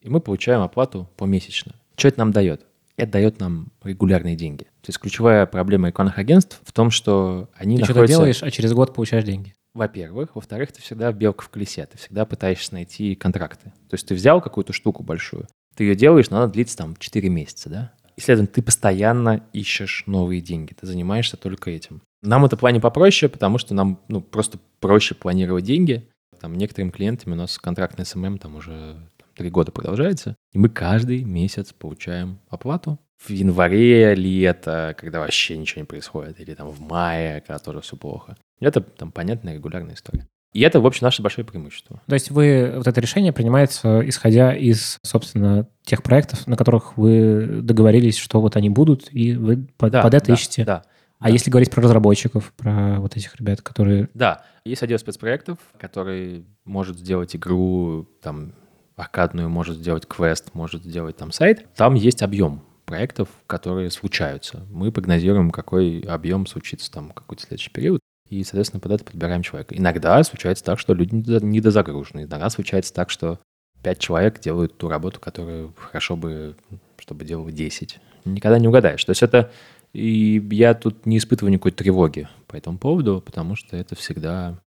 И 0.00 0.08
мы 0.08 0.20
получаем 0.20 0.60
оплату 0.62 1.08
помесячно. 1.16 1.74
Что 1.96 2.08
это 2.08 2.18
нам 2.18 2.32
дает? 2.32 2.66
Это 2.96 3.12
дает 3.12 3.40
нам 3.40 3.68
регулярные 3.82 4.36
деньги. 4.36 4.64
То 4.64 4.88
есть 4.88 4.98
ключевая 4.98 5.46
проблема 5.46 5.88
рекламных 5.88 6.18
агентств 6.18 6.60
в 6.64 6.72
том, 6.72 6.90
что 6.90 7.48
они 7.54 7.76
Ты 7.76 7.84
что-то 7.84 8.00
находятся... 8.00 8.18
делаешь, 8.18 8.42
а 8.42 8.50
через 8.50 8.72
год 8.72 8.94
получаешь 8.94 9.24
деньги. 9.24 9.54
Во-первых. 9.74 10.34
Во-вторых, 10.34 10.72
ты 10.72 10.82
всегда 10.82 11.12
белка 11.12 11.44
в 11.44 11.48
колесе. 11.48 11.86
Ты 11.86 11.96
всегда 11.98 12.24
пытаешься 12.24 12.74
найти 12.74 13.14
контракты. 13.14 13.72
То 13.88 13.94
есть 13.94 14.06
ты 14.06 14.14
взял 14.14 14.40
какую-то 14.40 14.72
штуку 14.72 15.02
большую, 15.02 15.46
ты 15.76 15.84
ее 15.84 15.94
делаешь, 15.94 16.30
но 16.30 16.38
она 16.38 16.46
длится 16.48 16.76
там 16.76 16.96
4 16.96 17.28
месяца, 17.28 17.70
да? 17.70 17.92
И, 18.16 18.20
следовательно, 18.20 18.54
ты 18.54 18.62
постоянно 18.62 19.44
ищешь 19.52 20.04
новые 20.06 20.40
деньги. 20.40 20.74
Ты 20.74 20.86
занимаешься 20.86 21.36
только 21.36 21.70
этим. 21.70 22.02
Нам 22.22 22.44
это 22.44 22.56
плане 22.56 22.80
попроще, 22.80 23.30
потому 23.30 23.56
что 23.56 23.72
нам 23.74 23.98
ну, 24.08 24.20
просто 24.20 24.58
проще 24.80 25.14
планировать 25.14 25.64
деньги. 25.64 26.06
Там 26.38 26.54
некоторым 26.54 26.90
клиентам 26.90 27.32
у 27.32 27.36
нас 27.36 27.58
контракт 27.58 27.96
на 27.96 28.04
SMM 28.04 28.38
там 28.38 28.56
уже 28.56 28.96
три 29.40 29.48
года 29.48 29.72
продолжается, 29.72 30.36
и 30.52 30.58
мы 30.58 30.68
каждый 30.68 31.24
месяц 31.24 31.72
получаем 31.72 32.40
оплату. 32.50 32.98
В 33.16 33.30
январе 33.30 34.14
ли 34.14 34.40
это, 34.40 34.94
когда 34.98 35.20
вообще 35.20 35.56
ничего 35.56 35.80
не 35.80 35.86
происходит, 35.86 36.38
или 36.40 36.52
там 36.52 36.68
в 36.68 36.80
мае, 36.82 37.40
когда 37.40 37.58
тоже 37.58 37.80
все 37.80 37.96
плохо. 37.96 38.36
Это 38.60 38.82
там 38.82 39.10
понятная 39.10 39.54
регулярная 39.54 39.94
история. 39.94 40.26
И 40.52 40.60
это, 40.60 40.80
в 40.80 40.86
общем, 40.86 41.06
наше 41.06 41.22
большое 41.22 41.46
преимущество. 41.46 42.02
То 42.06 42.12
есть 42.14 42.30
вы, 42.30 42.74
вот 42.76 42.86
это 42.86 43.00
решение 43.00 43.32
принимается, 43.32 44.06
исходя 44.06 44.54
из, 44.54 44.98
собственно, 45.02 45.66
тех 45.84 46.02
проектов, 46.02 46.46
на 46.46 46.58
которых 46.58 46.98
вы 46.98 47.60
договорились, 47.62 48.18
что 48.18 48.42
вот 48.42 48.56
они 48.56 48.68
будут, 48.68 49.08
и 49.10 49.32
вы 49.32 49.68
под, 49.78 49.92
Да, 49.92 50.02
под 50.02 50.12
это 50.12 50.26
да, 50.26 50.34
ищете. 50.34 50.64
Да, 50.64 50.82
А 51.18 51.28
да. 51.28 51.30
если 51.30 51.50
говорить 51.50 51.70
про 51.70 51.80
разработчиков, 51.82 52.52
про 52.58 53.00
вот 53.00 53.16
этих 53.16 53.36
ребят, 53.36 53.62
которые... 53.62 54.10
Да, 54.12 54.44
есть 54.66 54.82
отдел 54.82 54.98
спецпроектов, 54.98 55.58
который 55.78 56.44
может 56.66 56.98
сделать 56.98 57.34
игру, 57.36 58.06
там, 58.20 58.52
аркадную, 59.00 59.48
может 59.48 59.78
сделать 59.78 60.06
квест, 60.06 60.50
может 60.54 60.84
сделать 60.84 61.16
там 61.16 61.32
сайт. 61.32 61.66
Там 61.74 61.94
есть 61.94 62.22
объем 62.22 62.62
проектов, 62.84 63.28
которые 63.46 63.90
случаются. 63.90 64.66
Мы 64.70 64.92
прогнозируем, 64.92 65.50
какой 65.50 66.00
объем 66.00 66.46
случится 66.46 66.90
там 66.90 67.10
в 67.10 67.14
какой-то 67.14 67.42
следующий 67.42 67.70
период, 67.70 68.00
и, 68.28 68.44
соответственно, 68.44 68.80
под 68.80 68.92
это 68.92 69.04
подбираем 69.04 69.42
человека. 69.42 69.76
Иногда 69.76 70.22
случается 70.22 70.64
так, 70.64 70.78
что 70.78 70.94
люди 70.94 71.14
недо- 71.14 71.44
недозагружены. 71.44 72.24
Иногда 72.24 72.48
случается 72.50 72.94
так, 72.94 73.10
что 73.10 73.40
пять 73.82 73.98
человек 73.98 74.40
делают 74.40 74.76
ту 74.78 74.88
работу, 74.88 75.18
которую 75.20 75.74
хорошо 75.76 76.16
бы, 76.16 76.56
чтобы 76.98 77.24
делало 77.24 77.50
10. 77.50 77.98
Никогда 78.24 78.58
не 78.58 78.68
угадаешь. 78.68 79.04
То 79.04 79.10
есть 79.10 79.22
это... 79.22 79.50
И 79.92 80.46
я 80.52 80.74
тут 80.74 81.04
не 81.04 81.18
испытываю 81.18 81.52
никакой 81.52 81.72
тревоги 81.72 82.28
по 82.46 82.54
этому 82.54 82.78
поводу, 82.78 83.20
потому 83.24 83.56
что 83.56 83.76
это 83.76 83.96
всегда... 83.96 84.60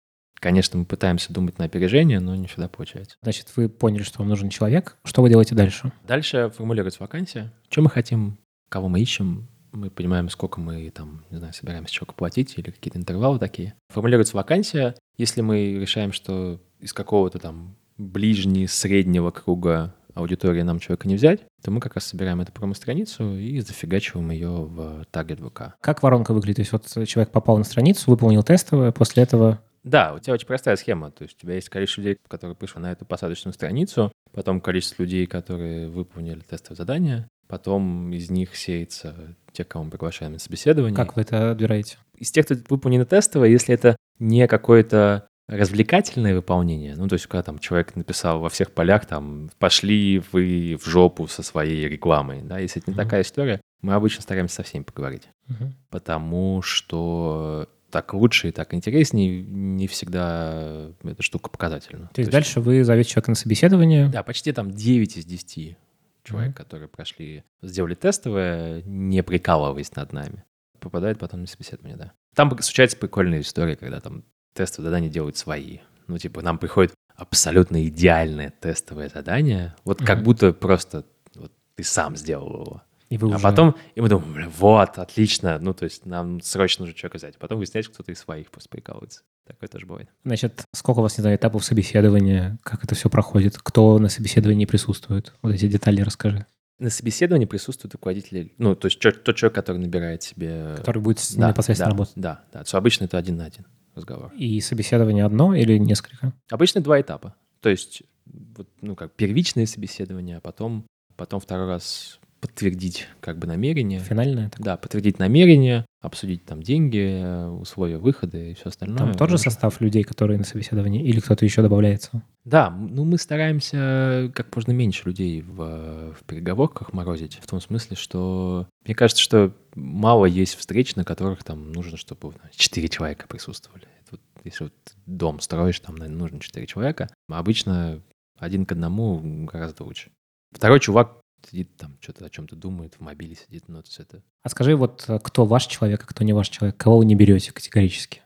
Конечно, 0.40 0.78
мы 0.78 0.86
пытаемся 0.86 1.32
думать 1.32 1.58
на 1.58 1.66
опережение, 1.66 2.18
но 2.18 2.34
не 2.34 2.46
всегда 2.46 2.68
получается. 2.68 3.16
Значит, 3.22 3.48
вы 3.56 3.68
поняли, 3.68 4.02
что 4.02 4.20
вам 4.20 4.28
нужен 4.28 4.48
человек. 4.48 4.96
Что 5.04 5.22
вы 5.22 5.28
делаете 5.28 5.54
дальше? 5.54 5.92
Дальше 6.08 6.50
формулируется 6.56 7.02
вакансия. 7.02 7.52
Что 7.68 7.82
мы 7.82 7.90
хотим, 7.90 8.38
кого 8.68 8.88
мы 8.88 9.00
ищем. 9.00 9.48
Мы 9.72 9.90
понимаем, 9.90 10.28
сколько 10.30 10.58
мы 10.58 10.90
там, 10.90 11.24
не 11.30 11.36
знаю, 11.36 11.52
собираемся 11.52 11.94
человеку 11.94 12.14
платить 12.16 12.54
или 12.56 12.70
какие-то 12.70 12.98
интервалы 12.98 13.38
такие. 13.38 13.74
Формулируется 13.90 14.36
вакансия. 14.36 14.96
Если 15.16 15.42
мы 15.42 15.74
решаем, 15.74 16.12
что 16.12 16.60
из 16.80 16.92
какого-то 16.92 17.38
там 17.38 17.76
ближнего, 17.98 18.66
среднего 18.66 19.30
круга 19.30 19.94
аудитории 20.14 20.62
нам 20.62 20.80
человека 20.80 21.06
не 21.06 21.14
взять, 21.14 21.40
то 21.62 21.70
мы 21.70 21.80
как 21.80 21.94
раз 21.94 22.06
собираем 22.06 22.40
эту 22.40 22.50
промо-страницу 22.50 23.36
и 23.36 23.60
зафигачиваем 23.60 24.30
ее 24.30 24.48
в 24.48 25.04
таргет 25.10 25.38
ВК. 25.40 25.74
Как 25.80 26.02
воронка 26.02 26.32
выглядит? 26.32 26.56
То 26.56 26.62
есть 26.62 26.72
вот 26.72 27.06
человек 27.06 27.30
попал 27.30 27.58
на 27.58 27.64
страницу, 27.64 28.10
выполнил 28.10 28.42
тестовое, 28.42 28.90
после 28.90 29.22
этого... 29.22 29.60
Да, 29.82 30.14
у 30.14 30.18
тебя 30.18 30.34
очень 30.34 30.46
простая 30.46 30.76
схема. 30.76 31.10
То 31.10 31.22
есть 31.24 31.36
у 31.38 31.40
тебя 31.40 31.54
есть 31.54 31.68
количество 31.68 32.02
людей, 32.02 32.18
которые 32.28 32.54
пришли 32.54 32.80
на 32.82 32.92
эту 32.92 33.04
посадочную 33.04 33.54
страницу, 33.54 34.12
потом 34.32 34.60
количество 34.60 35.02
людей, 35.02 35.26
которые 35.26 35.88
выполнили 35.88 36.40
тестовое 36.40 36.76
задание, 36.76 37.28
потом 37.48 38.12
из 38.12 38.30
них 38.30 38.56
сеется 38.56 39.34
те, 39.52 39.64
кого 39.64 39.84
мы 39.84 39.90
приглашаем 39.90 40.32
на 40.34 40.38
собеседование. 40.38 40.94
Как 40.96 41.16
вы 41.16 41.22
это 41.22 41.50
отбираете? 41.52 41.96
Из 42.16 42.30
тех, 42.30 42.44
кто 42.44 42.54
выполнены 42.68 43.04
тестовое, 43.06 43.48
если 43.48 43.74
это 43.74 43.96
не 44.18 44.46
какое-то 44.46 45.26
развлекательное 45.48 46.34
выполнение, 46.36 46.94
ну, 46.94 47.08
то 47.08 47.14
есть, 47.14 47.26
когда 47.26 47.42
там 47.42 47.58
человек 47.58 47.96
написал 47.96 48.38
во 48.38 48.48
всех 48.50 48.70
полях, 48.70 49.06
там, 49.06 49.50
пошли 49.58 50.22
вы 50.30 50.78
в 50.80 50.86
жопу 50.88 51.26
со 51.26 51.42
своей 51.42 51.88
рекламой, 51.88 52.42
да, 52.42 52.58
если 52.60 52.80
это 52.80 52.90
не 52.90 52.94
Мгм. 52.96 53.02
такая 53.04 53.22
история, 53.22 53.60
мы 53.82 53.94
обычно 53.94 54.22
стараемся 54.22 54.56
со 54.56 54.62
всеми 54.62 54.84
поговорить 54.84 55.28
Мгм. 55.48 55.74
потому 55.90 56.62
что 56.62 57.68
так 57.90 58.14
лучше 58.14 58.48
и 58.48 58.52
так 58.52 58.72
интереснее 58.74 59.42
не 59.42 59.86
всегда 59.86 60.90
эта 61.02 61.22
штука 61.22 61.50
показательна. 61.50 62.10
То 62.14 62.20
есть 62.20 62.30
дальше 62.30 62.60
вы 62.60 62.84
зовете 62.84 63.10
человека 63.10 63.30
на 63.30 63.34
собеседование. 63.34 64.08
Да, 64.08 64.22
почти 64.22 64.52
там 64.52 64.70
9 64.70 65.16
из 65.16 65.24
10 65.24 65.76
человек, 66.24 66.48
Мгм. 66.50 66.54
которые 66.54 66.88
прошли, 66.88 67.44
сделали 67.62 67.94
тестовое, 67.94 68.82
не 68.82 69.22
прикалываясь 69.22 69.94
над 69.96 70.12
нами, 70.12 70.44
попадают 70.78 71.18
потом 71.18 71.40
на 71.42 71.46
собеседование, 71.46 71.96
да. 71.96 72.12
Там 72.34 72.56
случается 72.60 72.96
прикольная 72.96 73.40
история, 73.40 73.76
когда 73.76 74.00
там 74.00 74.24
тестовые 74.54 74.90
задания 74.90 75.08
делают 75.10 75.36
свои. 75.36 75.78
Ну, 76.06 76.18
типа, 76.18 76.42
нам 76.42 76.58
приходит 76.58 76.92
абсолютно 77.16 77.86
идеальное 77.86 78.52
тестовое 78.60 79.08
задание, 79.08 79.74
вот 79.84 79.98
как 80.02 80.18
Мгм. 80.18 80.24
будто 80.24 80.52
просто 80.52 81.04
вот 81.34 81.52
ты 81.74 81.84
сам 81.84 82.16
сделал 82.16 82.48
его. 82.62 82.82
И 83.10 83.18
вы 83.18 83.32
А 83.32 83.34
уже... 83.34 83.42
потом, 83.42 83.74
и 83.96 84.00
мы 84.00 84.08
думаем, 84.08 84.32
бля, 84.32 84.48
вот, 84.48 84.96
отлично, 84.98 85.58
ну, 85.60 85.74
то 85.74 85.84
есть 85.84 86.06
нам 86.06 86.40
срочно 86.40 86.84
нужно 86.84 86.96
человека 86.96 87.18
взять. 87.18 87.36
Потом 87.38 87.58
выясняется, 87.58 87.92
кто-то 87.92 88.12
из 88.12 88.20
своих 88.20 88.50
просто 88.50 88.68
прикалывается. 88.70 89.22
Такое 89.46 89.68
тоже 89.68 89.84
бывает. 89.84 90.08
Значит, 90.24 90.62
сколько 90.72 91.00
у 91.00 91.02
вас, 91.02 91.18
не 91.18 91.22
знаю, 91.22 91.36
этапов 91.36 91.64
собеседования, 91.64 92.56
как 92.62 92.84
это 92.84 92.94
все 92.94 93.10
проходит, 93.10 93.58
кто 93.58 93.98
на 93.98 94.08
собеседовании 94.08 94.64
присутствует? 94.64 95.34
Вот 95.42 95.52
эти 95.52 95.66
детали 95.66 96.02
расскажи. 96.02 96.46
На 96.78 96.88
собеседовании 96.88 97.46
присутствуют 97.46 97.94
руководители, 97.94 98.54
ну, 98.58 98.76
то 98.76 98.86
есть 98.86 99.00
тот 99.00 99.36
человек, 99.36 99.54
который 99.56 99.78
набирает 99.78 100.22
себе... 100.22 100.76
Который 100.76 101.02
будет 101.02 101.18
с 101.18 101.32
ним 101.32 101.40
Да, 101.40 101.48
непосредственно 101.50 101.90
да, 101.90 101.92
работать. 101.92 102.14
Да, 102.16 102.44
да. 102.52 102.64
То 102.64 102.78
обычно 102.78 103.04
это 103.04 103.18
один 103.18 103.36
на 103.36 103.44
один 103.44 103.66
разговор. 103.96 104.32
И 104.36 104.60
собеседование 104.60 105.24
одно 105.24 105.52
или 105.54 105.76
несколько? 105.78 106.32
Обычно 106.48 106.80
два 106.80 107.00
этапа. 107.00 107.34
То 107.60 107.68
есть, 107.68 108.04
вот, 108.24 108.68
ну, 108.80 108.94
как 108.94 109.12
первичное 109.12 109.66
собеседование, 109.66 110.36
а 110.36 110.40
потом, 110.40 110.86
потом 111.16 111.40
второй 111.40 111.66
раз 111.66 112.20
подтвердить 112.40 113.06
как 113.20 113.38
бы 113.38 113.46
намерение. 113.46 114.00
Финальное? 114.00 114.50
Да, 114.58 114.76
подтвердить 114.76 115.18
намерение, 115.18 115.84
обсудить 116.00 116.44
там 116.44 116.62
деньги, 116.62 117.50
условия 117.60 117.98
выхода 117.98 118.38
и 118.38 118.54
все 118.54 118.68
остальное. 118.68 118.98
Там 118.98 119.14
тот 119.14 119.30
же 119.30 119.38
состав 119.38 119.80
людей, 119.80 120.02
которые 120.02 120.38
на 120.38 120.44
собеседовании, 120.44 121.04
или 121.04 121.20
кто-то 121.20 121.44
еще 121.44 121.62
добавляется? 121.62 122.22
Да, 122.44 122.70
ну 122.70 123.04
мы 123.04 123.18
стараемся 123.18 124.32
как 124.34 124.54
можно 124.56 124.72
меньше 124.72 125.02
людей 125.06 125.42
в, 125.42 126.14
в 126.14 126.24
переговорках 126.26 126.92
морозить, 126.92 127.38
в 127.42 127.46
том 127.46 127.60
смысле, 127.60 127.96
что 127.96 128.66
мне 128.84 128.94
кажется, 128.94 129.22
что 129.22 129.54
мало 129.74 130.24
есть 130.24 130.56
встреч, 130.56 130.96
на 130.96 131.04
которых 131.04 131.44
там 131.44 131.72
нужно, 131.72 131.96
чтобы 131.96 132.34
четыре 132.52 132.88
человека 132.88 133.26
присутствовали. 133.28 133.86
Вот, 134.10 134.20
если 134.44 134.64
вот 134.64 134.74
дом 135.06 135.40
строишь, 135.40 135.80
там, 135.80 135.96
наверное, 135.96 136.18
нужно 136.18 136.40
четыре 136.40 136.66
человека. 136.66 137.08
А 137.28 137.38
обычно 137.38 138.00
один 138.38 138.64
к 138.64 138.72
одному 138.72 139.44
гораздо 139.44 139.84
лучше. 139.84 140.10
Второй 140.52 140.80
чувак 140.80 141.19
сидит 141.48 141.76
там, 141.76 141.96
что-то 142.00 142.24
о 142.24 142.30
чем-то 142.30 142.56
думает, 142.56 142.94
в 142.94 143.00
мобиле 143.00 143.34
сидит, 143.34 143.64
ну, 143.68 143.82
то 143.82 143.88
есть 143.88 144.00
это... 144.00 144.22
А 144.42 144.48
скажи, 144.48 144.76
вот 144.76 145.04
э, 145.08 145.18
кто 145.22 145.44
ваш 145.44 145.66
человек, 145.66 146.02
а 146.04 146.06
кто 146.06 146.24
не 146.24 146.32
ваш 146.32 146.48
человек? 146.48 146.76
Кого 146.76 146.98
вы 146.98 147.04
не 147.04 147.14
берете 147.14 147.52
категорически? 147.52 148.22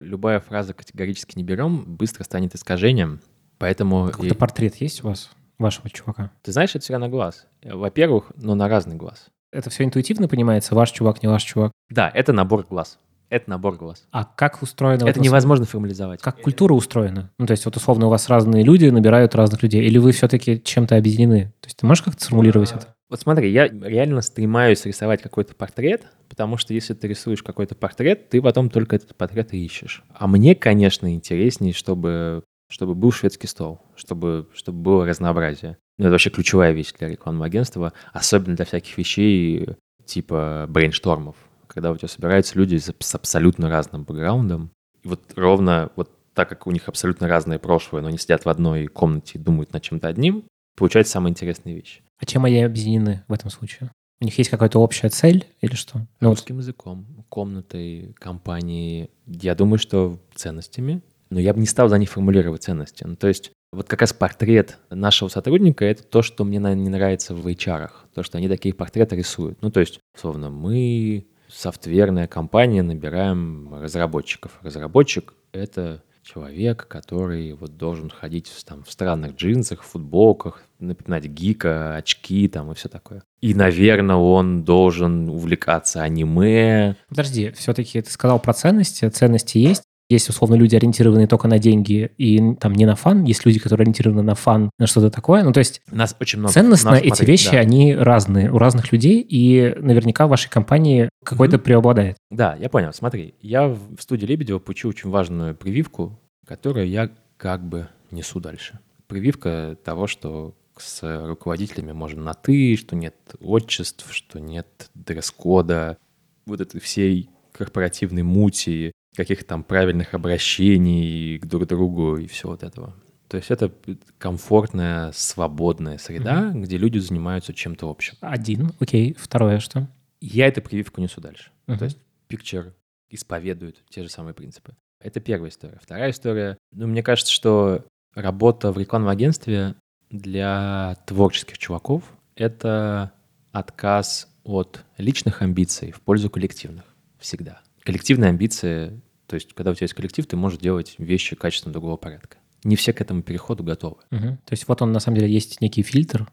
Любая 0.00 0.40
фраза 0.40 0.74
«категорически 0.74 1.36
не 1.36 1.42
берем» 1.42 1.84
быстро 1.96 2.24
станет 2.24 2.54
искажением, 2.54 3.20
поэтому... 3.58 4.06
Какой-то 4.06 4.34
и... 4.34 4.38
портрет 4.38 4.76
есть 4.76 5.02
у 5.02 5.08
вас, 5.08 5.30
вашего 5.58 5.90
чувака? 5.90 6.30
Ты 6.42 6.52
знаешь, 6.52 6.70
это 6.70 6.80
всегда 6.80 7.00
на 7.00 7.08
глаз. 7.08 7.46
Во-первых, 7.62 8.30
но 8.36 8.54
на 8.54 8.68
разный 8.68 8.96
глаз. 8.96 9.26
Это 9.50 9.70
все 9.70 9.84
интуитивно 9.84 10.28
понимается, 10.28 10.74
ваш 10.74 10.92
чувак, 10.92 11.22
не 11.22 11.28
ваш 11.28 11.42
чувак? 11.42 11.72
Да, 11.90 12.10
это 12.14 12.32
набор 12.32 12.64
глаз. 12.68 12.98
Это 13.30 13.50
набор 13.50 13.76
глаз. 13.76 14.06
А 14.10 14.24
как 14.24 14.62
устроено... 14.62 15.06
Это 15.06 15.20
невозможно 15.20 15.66
формализовать. 15.66 16.22
Как 16.22 16.40
культура 16.40 16.72
устроена? 16.72 17.30
Ну, 17.38 17.46
то 17.46 17.52
есть, 17.52 17.64
вот 17.66 17.76
условно, 17.76 18.06
у 18.06 18.10
вас 18.10 18.28
разные 18.28 18.64
люди 18.64 18.86
набирают 18.86 19.34
разных 19.34 19.62
людей, 19.62 19.84
или 19.84 19.98
вы 19.98 20.12
все-таки 20.12 20.62
чем-то 20.62 20.96
объединены? 20.96 21.52
То 21.60 21.66
есть, 21.66 21.76
ты 21.76 21.86
можешь 21.86 22.02
как-то 22.02 22.24
сформулировать 22.24 22.72
это? 22.72 22.94
Вот 23.10 23.20
смотри, 23.20 23.50
я 23.50 23.68
реально 23.68 24.20
стремаюсь 24.20 24.84
рисовать 24.84 25.22
какой-то 25.22 25.54
портрет, 25.54 26.06
потому 26.28 26.58
что 26.58 26.74
если 26.74 26.92
ты 26.94 27.08
рисуешь 27.08 27.42
какой-то 27.42 27.74
портрет, 27.74 28.28
ты 28.28 28.42
потом 28.42 28.68
только 28.68 28.96
этот 28.96 29.16
портрет 29.16 29.54
и 29.54 29.64
ищешь. 29.64 30.04
А 30.12 30.26
мне, 30.26 30.54
конечно, 30.54 31.12
интереснее, 31.14 31.72
чтобы, 31.72 32.44
чтобы 32.70 32.94
был 32.94 33.10
шведский 33.10 33.46
стол, 33.46 33.80
чтобы, 33.96 34.48
чтобы 34.52 34.78
было 34.78 35.06
разнообразие. 35.06 35.78
Ну, 35.96 36.04
это 36.04 36.12
вообще 36.12 36.30
ключевая 36.30 36.72
вещь 36.72 36.92
для 36.98 37.08
рекламного 37.08 37.46
агентства, 37.46 37.92
особенно 38.12 38.56
для 38.56 38.66
всяких 38.66 38.96
вещей 38.98 39.68
типа 40.04 40.66
брейнштормов 40.68 41.36
когда 41.68 41.92
у 41.92 41.96
тебя 41.96 42.08
собираются 42.08 42.58
люди 42.58 42.76
с 42.76 43.14
абсолютно 43.14 43.68
разным 43.68 44.04
бэкграундом. 44.04 44.70
И 45.02 45.08
вот 45.08 45.20
ровно 45.36 45.90
вот 45.96 46.10
так 46.34 46.48
как 46.48 46.66
у 46.66 46.70
них 46.70 46.88
абсолютно 46.88 47.28
разное 47.28 47.58
прошлое, 47.58 48.02
но 48.02 48.08
они 48.08 48.18
сидят 48.18 48.44
в 48.44 48.48
одной 48.48 48.86
комнате 48.86 49.38
и 49.38 49.42
думают 49.42 49.72
над 49.72 49.82
чем-то 49.82 50.08
одним, 50.08 50.44
получается 50.76 51.12
самая 51.12 51.32
интересная 51.32 51.74
вещь. 51.74 52.00
А 52.18 52.26
чем 52.26 52.44
они 52.44 52.62
объединены 52.62 53.24
в 53.28 53.32
этом 53.32 53.50
случае? 53.50 53.90
У 54.20 54.24
них 54.24 54.36
есть 54.36 54.50
какая-то 54.50 54.80
общая 54.80 55.10
цель 55.10 55.46
или 55.60 55.74
что? 55.74 56.06
Ну, 56.20 56.30
Русским 56.30 56.56
вот. 56.56 56.62
языком, 56.62 57.06
комнатой, 57.28 58.14
компанией. 58.18 59.10
Я 59.26 59.54
думаю, 59.54 59.78
что 59.78 60.20
ценностями. 60.34 61.02
Но 61.30 61.38
я 61.38 61.52
бы 61.52 61.60
не 61.60 61.66
стал 61.66 61.88
за 61.88 61.98
них 61.98 62.10
формулировать 62.10 62.62
ценности. 62.62 63.04
Ну, 63.04 63.14
то 63.14 63.28
есть 63.28 63.52
вот 63.70 63.86
как 63.86 64.00
раз 64.00 64.12
портрет 64.12 64.78
нашего 64.90 65.28
сотрудника— 65.28 65.84
это 65.86 66.02
то, 66.02 66.22
что 66.22 66.44
мне 66.44 66.58
не 66.58 66.88
нравится 66.88 67.34
в 67.34 67.46
HR. 67.46 67.90
То, 68.14 68.22
что 68.22 68.38
они 68.38 68.48
такие 68.48 68.74
портреты 68.74 69.14
рисуют. 69.16 69.60
Ну, 69.60 69.70
то 69.70 69.80
есть, 69.80 70.00
условно, 70.14 70.50
мы 70.50 71.26
софтверная 71.48 72.26
компания, 72.26 72.82
набираем 72.82 73.74
разработчиков. 73.74 74.58
Разработчик— 74.62 75.34
это 75.52 76.02
человек, 76.22 76.86
который 76.88 77.54
вот 77.54 77.76
должен 77.76 78.10
ходить 78.10 78.52
там, 78.66 78.84
в 78.84 78.92
странных 78.92 79.36
джинсах, 79.36 79.82
футболках, 79.82 80.62
напоминать 80.78 81.24
гика, 81.24 81.96
очки 81.96 82.48
там 82.48 82.70
и 82.70 82.74
все 82.74 82.88
такое. 82.88 83.22
И, 83.40 83.54
наверное, 83.54 84.16
он 84.16 84.64
должен 84.64 85.28
увлекаться 85.30 86.02
аниме. 86.02 86.96
Подожди, 87.08 87.50
все-таки 87.52 88.02
ты 88.02 88.10
сказал 88.10 88.40
про 88.40 88.52
ценности. 88.52 89.08
Ценности 89.08 89.58
есть, 89.58 89.84
есть, 90.08 90.28
условно, 90.28 90.54
люди, 90.54 90.74
ориентированные 90.74 91.26
только 91.26 91.48
на 91.48 91.58
деньги 91.58 92.10
и 92.16 92.54
там 92.54 92.72
не 92.72 92.86
на 92.86 92.96
фан. 92.96 93.24
Есть 93.24 93.44
люди, 93.44 93.58
которые 93.58 93.84
ориентированы 93.84 94.22
на 94.22 94.34
фан, 94.34 94.70
на 94.78 94.86
что-то 94.86 95.10
такое. 95.10 95.42
Ну, 95.42 95.52
то 95.52 95.58
есть 95.58 95.82
нас 95.90 96.16
очень 96.20 96.38
много. 96.38 96.52
ценностно 96.52 96.92
нас, 96.92 97.00
эти 97.00 97.08
смотри, 97.08 97.26
вещи, 97.26 97.52
да. 97.52 97.58
они 97.58 97.94
разные 97.94 98.50
у 98.50 98.58
разных 98.58 98.92
людей, 98.92 99.20
и 99.20 99.74
наверняка 99.78 100.26
в 100.26 100.30
вашей 100.30 100.50
компании 100.50 101.10
какой-то 101.24 101.56
mm-hmm. 101.56 101.60
преобладает. 101.60 102.16
Да, 102.30 102.56
я 102.56 102.68
понял. 102.68 102.92
Смотри, 102.92 103.34
я 103.40 103.68
в 103.68 104.00
студии 104.00 104.24
Лебедева 104.24 104.58
получил 104.58 104.90
очень 104.90 105.10
важную 105.10 105.54
прививку, 105.54 106.18
которую 106.46 106.88
я 106.88 107.10
как 107.36 107.66
бы 107.66 107.88
несу 108.10 108.40
дальше. 108.40 108.78
Прививка 109.06 109.76
того, 109.84 110.06
что 110.06 110.54
с 110.76 111.26
руководителями 111.26 111.92
можно 111.92 112.22
на 112.22 112.34
«ты», 112.34 112.76
что 112.76 112.96
нет 112.96 113.14
отчеств, 113.40 114.06
что 114.10 114.38
нет 114.38 114.90
дресс-кода, 114.94 115.98
вот 116.46 116.60
этой 116.60 116.80
всей 116.80 117.30
корпоративной 117.52 118.22
мути, 118.22 118.92
каких-то 119.18 119.44
там 119.44 119.64
правильных 119.64 120.14
обращений 120.14 121.38
к 121.38 121.46
друг 121.46 121.66
другу 121.66 122.18
и 122.18 122.28
все 122.28 122.46
вот 122.46 122.62
этого. 122.62 122.94
То 123.26 123.36
есть 123.36 123.50
это 123.50 123.70
комфортная, 124.16 125.10
свободная 125.10 125.98
среда, 125.98 126.44
mm-hmm. 126.44 126.60
где 126.62 126.78
люди 126.78 126.98
занимаются 126.98 127.52
чем-то 127.52 127.90
общим. 127.90 128.14
Один, 128.20 128.72
окей. 128.78 129.16
Второе 129.18 129.58
что? 129.58 129.88
Я 130.20 130.46
эту 130.46 130.62
прививку 130.62 131.00
несу 131.00 131.20
дальше. 131.20 131.50
Mm-hmm. 131.66 131.78
То 131.78 131.84
есть 131.84 131.98
Picture 132.28 132.72
исповедует 133.10 133.82
те 133.90 134.04
же 134.04 134.08
самые 134.08 134.34
принципы. 134.34 134.76
Это 135.00 135.18
первая 135.18 135.50
история. 135.50 135.78
Вторая 135.82 136.12
история. 136.12 136.56
Ну, 136.72 136.86
мне 136.86 137.02
кажется, 137.02 137.32
что 137.32 137.84
работа 138.14 138.70
в 138.70 138.78
рекламном 138.78 139.10
агентстве 139.10 139.74
для 140.10 140.96
творческих 141.06 141.58
чуваков— 141.58 142.04
это 142.36 143.12
отказ 143.50 144.28
от 144.44 144.84
личных 144.96 145.42
амбиций 145.42 145.90
в 145.90 146.00
пользу 146.02 146.30
коллективных. 146.30 146.84
Всегда. 147.18 147.62
Коллективные 147.82 148.28
амбиции 148.28 149.00
то 149.28 149.34
есть, 149.34 149.52
когда 149.52 149.70
у 149.70 149.74
тебя 149.74 149.84
есть 149.84 149.94
коллектив, 149.94 150.26
ты 150.26 150.36
можешь 150.36 150.58
делать 150.58 150.94
вещи 150.98 151.36
качественно 151.36 151.72
другого 151.72 151.96
порядка. 151.96 152.38
Не 152.64 152.76
все 152.76 152.92
к 152.92 153.00
этому 153.00 153.22
переходу 153.22 153.62
готовы. 153.62 153.96
Угу. 154.10 154.38
То 154.44 154.52
есть, 154.52 154.66
вот 154.66 154.82
он 154.82 154.90
на 154.90 155.00
самом 155.00 155.18
деле 155.18 155.30
есть 155.30 155.60
некий 155.60 155.82
фильтр. 155.82 156.26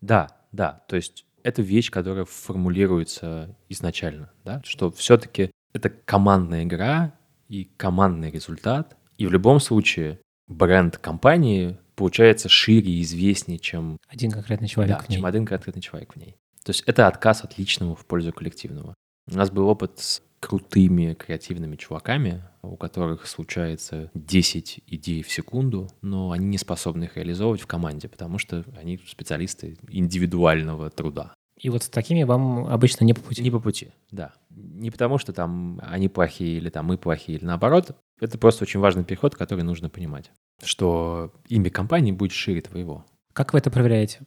Да, 0.00 0.28
да. 0.50 0.82
То 0.88 0.96
есть, 0.96 1.24
это 1.44 1.62
вещь, 1.62 1.90
которая 1.90 2.24
формулируется 2.24 3.56
изначально, 3.68 4.30
да, 4.44 4.60
что 4.64 4.90
все-таки 4.90 5.52
это 5.72 5.88
командная 5.90 6.64
игра 6.64 7.14
и 7.48 7.70
командный 7.76 8.30
результат. 8.30 8.96
И 9.16 9.26
в 9.26 9.32
любом 9.32 9.60
случае 9.60 10.18
бренд 10.48 10.98
компании 10.98 11.78
получается 11.94 12.48
шире 12.48 12.92
и 12.92 13.02
известнее, 13.02 13.58
чем... 13.58 13.96
Один 14.08 14.32
конкретный 14.32 14.68
человек 14.68 14.98
да, 14.98 15.04
в 15.04 15.08
ней. 15.08 15.16
чем 15.16 15.26
один 15.26 15.46
конкретный 15.46 15.82
человек 15.82 16.14
в 16.14 16.16
ней. 16.16 16.36
То 16.64 16.70
есть 16.70 16.82
это 16.86 17.06
отказ 17.06 17.44
от 17.44 17.58
личного 17.58 17.94
в 17.94 18.04
пользу 18.06 18.32
коллективного. 18.32 18.94
У 19.30 19.36
нас 19.36 19.50
был 19.50 19.68
опыт 19.68 19.98
с 19.98 20.22
крутыми 20.40 21.14
креативными 21.14 21.76
чуваками, 21.76 22.42
у 22.62 22.76
которых 22.76 23.26
случается 23.26 24.10
10 24.14 24.80
идей 24.86 25.22
в 25.22 25.30
секунду, 25.30 25.88
но 26.02 26.32
они 26.32 26.46
не 26.46 26.58
способны 26.58 27.04
их 27.04 27.16
реализовывать 27.16 27.60
в 27.60 27.66
команде, 27.66 28.08
потому 28.08 28.38
что 28.38 28.64
они 28.78 28.98
специалисты 29.06 29.76
индивидуального 29.88 30.90
труда. 30.90 31.34
И 31.60 31.68
вот 31.68 31.82
с 31.82 31.88
такими 31.90 32.22
вам 32.22 32.66
обычно 32.66 33.04
не 33.04 33.12
по 33.12 33.20
пути? 33.20 33.42
Не 33.42 33.50
по 33.50 33.60
пути, 33.60 33.88
да. 34.10 34.32
Не 34.48 34.90
потому, 34.90 35.18
что 35.18 35.34
там 35.34 35.78
они 35.82 36.08
плохие 36.08 36.56
или 36.56 36.70
там 36.70 36.86
мы 36.86 36.96
плохие, 36.96 37.36
или 37.36 37.44
наоборот. 37.44 37.96
Это 38.18 38.38
просто 38.38 38.64
очень 38.64 38.80
важный 38.80 39.04
переход, 39.04 39.34
который 39.34 39.62
нужно 39.62 39.90
понимать, 39.90 40.30
что 40.62 41.34
имя 41.48 41.70
компании 41.70 42.12
будет 42.12 42.32
шире 42.32 42.62
твоего. 42.62 43.04
Как 43.34 43.52
вы 43.52 43.58
это 43.58 43.70
проверяете? 43.70 44.20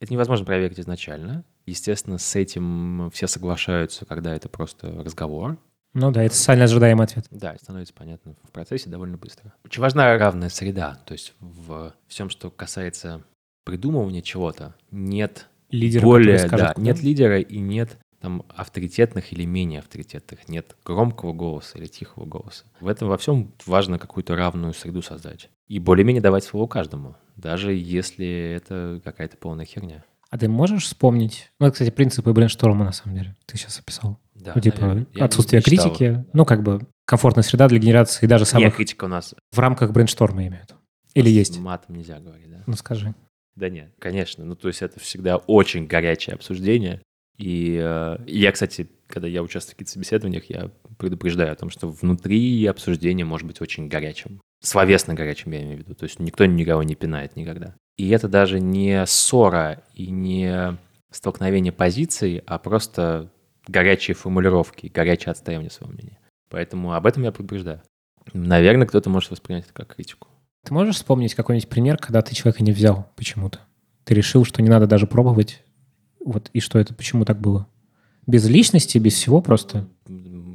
Это 0.00 0.12
невозможно 0.12 0.46
проверить 0.46 0.80
изначально. 0.80 1.44
Естественно, 1.66 2.18
с 2.18 2.34
этим 2.34 3.10
все 3.12 3.26
соглашаются, 3.26 4.06
когда 4.06 4.34
это 4.34 4.48
просто 4.48 5.02
разговор. 5.04 5.58
Ну 5.92 6.10
да, 6.10 6.22
это 6.22 6.34
социально 6.34 6.64
ожидаемый 6.64 7.04
ответ. 7.04 7.26
Да, 7.30 7.56
становится 7.60 7.92
понятно 7.92 8.36
в 8.44 8.50
процессе 8.50 8.88
довольно 8.88 9.18
быстро. 9.18 9.52
Очень 9.64 9.82
важна 9.82 10.16
равная 10.16 10.48
среда. 10.48 11.00
То 11.04 11.12
есть 11.12 11.34
в 11.40 11.94
всем, 12.06 12.30
что 12.30 12.50
касается 12.50 13.22
придумывания 13.64 14.22
чего-то, 14.22 14.74
нет 14.90 15.48
лидера, 15.70 16.02
более, 16.02 16.38
скажет, 16.38 16.72
да, 16.76 16.82
нет 16.82 17.02
лидера 17.02 17.40
и 17.40 17.58
нет 17.58 17.98
там 18.20 18.44
авторитетных 18.48 19.32
или 19.32 19.44
менее 19.44 19.80
авторитетных, 19.80 20.48
нет 20.48 20.76
громкого 20.84 21.32
голоса 21.32 21.78
или 21.78 21.86
тихого 21.86 22.26
голоса. 22.26 22.64
В 22.80 22.86
этом 22.86 23.08
во 23.08 23.16
всем 23.16 23.52
важно 23.66 23.98
какую-то 23.98 24.36
равную 24.36 24.74
среду 24.74 25.02
создать. 25.02 25.48
И 25.68 25.78
более-менее 25.78 26.20
давать 26.20 26.44
слово 26.44 26.66
каждому, 26.66 27.16
даже 27.40 27.72
если 27.72 28.54
это 28.56 29.00
какая-то 29.02 29.36
полная 29.36 29.64
херня. 29.64 30.04
А 30.30 30.38
ты 30.38 30.48
можешь 30.48 30.84
вспомнить? 30.84 31.50
Ну, 31.58 31.66
это, 31.66 31.72
кстати, 31.72 31.90
принципы 31.90 32.32
брейншторма, 32.32 32.84
на 32.84 32.92
самом 32.92 33.16
деле, 33.16 33.36
ты 33.46 33.56
сейчас 33.56 33.80
описал. 33.80 34.18
Да, 34.34 34.52
ну, 34.54 34.60
типа, 34.60 34.80
наверное. 34.80 35.06
отсутствие 35.18 35.60
критики, 35.60 36.24
ну, 36.32 36.44
как 36.44 36.62
бы 36.62 36.86
комфортная 37.04 37.42
среда 37.42 37.66
для 37.68 37.78
генерации 37.78 38.26
даже 38.26 38.44
самых... 38.44 38.66
Нет, 38.66 38.76
критика 38.76 39.06
у 39.06 39.08
нас... 39.08 39.34
В 39.50 39.58
рамках 39.58 39.90
брейншторма 39.90 40.46
имеют. 40.46 40.74
Или 41.14 41.28
есть? 41.28 41.58
Матом 41.58 41.96
нельзя 41.96 42.20
говорить, 42.20 42.48
да? 42.48 42.62
Ну, 42.66 42.74
скажи. 42.74 43.14
Да 43.56 43.68
нет, 43.68 43.92
конечно. 43.98 44.44
Ну, 44.44 44.54
то 44.54 44.68
есть 44.68 44.82
это 44.82 45.00
всегда 45.00 45.36
очень 45.36 45.86
горячее 45.86 46.34
обсуждение. 46.34 47.02
И 47.36 47.80
э, 47.82 48.18
я, 48.26 48.52
кстати, 48.52 48.88
когда 49.10 49.28
я 49.28 49.42
участвую 49.42 49.72
в 49.72 49.76
каких-то 49.76 49.92
собеседованиях, 49.92 50.44
я 50.48 50.70
предупреждаю 50.98 51.52
о 51.52 51.56
том, 51.56 51.70
что 51.70 51.88
внутри 51.88 52.64
обсуждение 52.66 53.26
может 53.26 53.46
быть 53.46 53.60
очень 53.60 53.88
горячим. 53.88 54.40
Словесно 54.62 55.14
горячим, 55.14 55.52
я 55.52 55.62
имею 55.62 55.76
в 55.76 55.80
виду. 55.80 55.94
То 55.94 56.04
есть 56.04 56.18
никто 56.18 56.44
никого 56.46 56.82
не 56.82 56.94
пинает 56.94 57.36
никогда. 57.36 57.74
И 57.96 58.08
это 58.10 58.28
даже 58.28 58.60
не 58.60 59.04
ссора 59.06 59.82
и 59.94 60.10
не 60.10 60.78
столкновение 61.10 61.72
позиций, 61.72 62.42
а 62.46 62.58
просто 62.58 63.30
горячие 63.66 64.14
формулировки, 64.14 64.86
горячее 64.86 65.32
отстаивание 65.32 65.70
своего 65.70 65.92
мнения. 65.92 66.18
Поэтому 66.48 66.94
об 66.94 67.06
этом 67.06 67.22
я 67.22 67.32
предупреждаю. 67.32 67.82
Наверное, 68.32 68.86
кто-то 68.86 69.10
может 69.10 69.30
воспринять 69.30 69.64
это 69.64 69.72
как 69.72 69.94
критику. 69.94 70.28
Ты 70.64 70.74
можешь 70.74 70.96
вспомнить 70.96 71.34
какой-нибудь 71.34 71.68
пример, 71.68 71.96
когда 71.96 72.22
ты 72.22 72.34
человека 72.34 72.62
не 72.62 72.72
взял 72.72 73.10
почему-то? 73.16 73.60
Ты 74.04 74.14
решил, 74.14 74.44
что 74.44 74.62
не 74.62 74.68
надо 74.68 74.86
даже 74.86 75.06
пробовать, 75.06 75.62
вот, 76.24 76.50
и 76.52 76.60
что 76.60 76.78
это, 76.78 76.94
почему 76.94 77.24
так 77.24 77.40
было? 77.40 77.66
Без 78.26 78.48
личности, 78.48 78.98
без 78.98 79.14
всего 79.14 79.40
просто? 79.40 79.88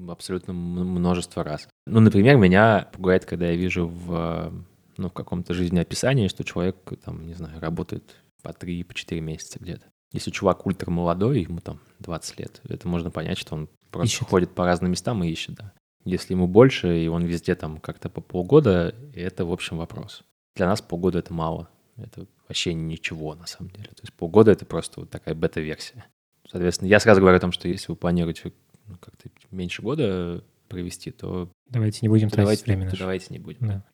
Абсолютно 0.10 0.54
множество 0.54 1.44
раз. 1.44 1.68
Ну, 1.88 2.00
например, 2.00 2.38
меня 2.38 2.88
пугает, 2.94 3.26
когда 3.26 3.48
я 3.48 3.56
вижу 3.56 3.88
в, 3.88 4.54
ну, 4.98 5.10
в 5.10 5.14
каком-то 5.14 5.54
жизнеописании, 5.54 6.28
что 6.28 6.44
человек, 6.44 6.78
там, 7.04 7.26
не 7.28 7.34
знаю, 7.34 7.60
работает 7.60 8.16
по 8.42 8.54
3, 8.54 8.84
по 8.84 8.94
4 8.94 9.20
месяца 9.22 9.60
где-то. 9.60 9.86
Если 10.14 10.32
чувак 10.32 10.66
ультра 10.66 10.92
молодой, 10.92 11.42
ему 11.42 11.60
там 11.60 11.80
20 12.00 12.40
лет, 12.40 12.62
это 12.70 12.88
можно 12.88 13.12
понять, 13.12 13.38
что 13.38 13.56
он 13.56 13.70
просто 13.92 14.16
ищет. 14.18 14.28
ходит 14.30 14.52
по 14.52 14.66
разным 14.66 14.92
местам 14.92 15.24
и 15.24 15.30
ищет, 15.30 15.56
да. 15.56 15.74
Если 16.06 16.34
ему 16.34 16.48
больше, 16.48 17.04
и 17.04 17.08
он 17.08 17.26
везде 17.26 17.56
там 17.56 17.80
как-то 17.80 18.10
по 18.10 18.22
полгода, 18.22 18.96
это, 19.14 19.44
в 19.44 19.52
общем, 19.52 19.78
вопрос. 19.78 20.24
Для 20.56 20.68
нас 20.68 20.82
полгода— 20.82 21.18
это 21.20 21.34
мало. 21.34 21.68
Это 21.98 22.28
вообще 22.48 22.74
ничего, 22.74 23.34
на 23.34 23.48
самом 23.48 23.72
деле. 23.72 23.88
То 23.88 24.04
есть 24.04 24.14
полгода— 24.14 24.52
это 24.54 24.66
просто 24.66 25.00
вот 25.02 25.10
такая 25.10 25.34
бета-версия. 25.34 26.06
Соответственно, 26.50 26.90
я 26.90 27.00
сразу 27.00 27.22
говорю 27.22 27.38
о 27.38 27.42
том, 27.42 27.52
что 27.52 27.68
если 27.68 27.92
вы 27.92 27.96
планируете 27.96 28.54
ну, 28.88 28.98
как-то 28.98 29.30
меньше 29.52 29.82
года 29.82 30.44
провести, 30.68 31.12
то... 31.12 31.50
Давайте 31.70 32.00
не 32.02 32.10
будем 32.10 32.30
тратить 32.30 32.44
давайте, 32.44 32.64
время. 32.66 32.90
То 32.92 32.98
давайте 32.98 33.28
не 33.30 33.40
будем. 33.40 33.68
Да. 33.68 33.86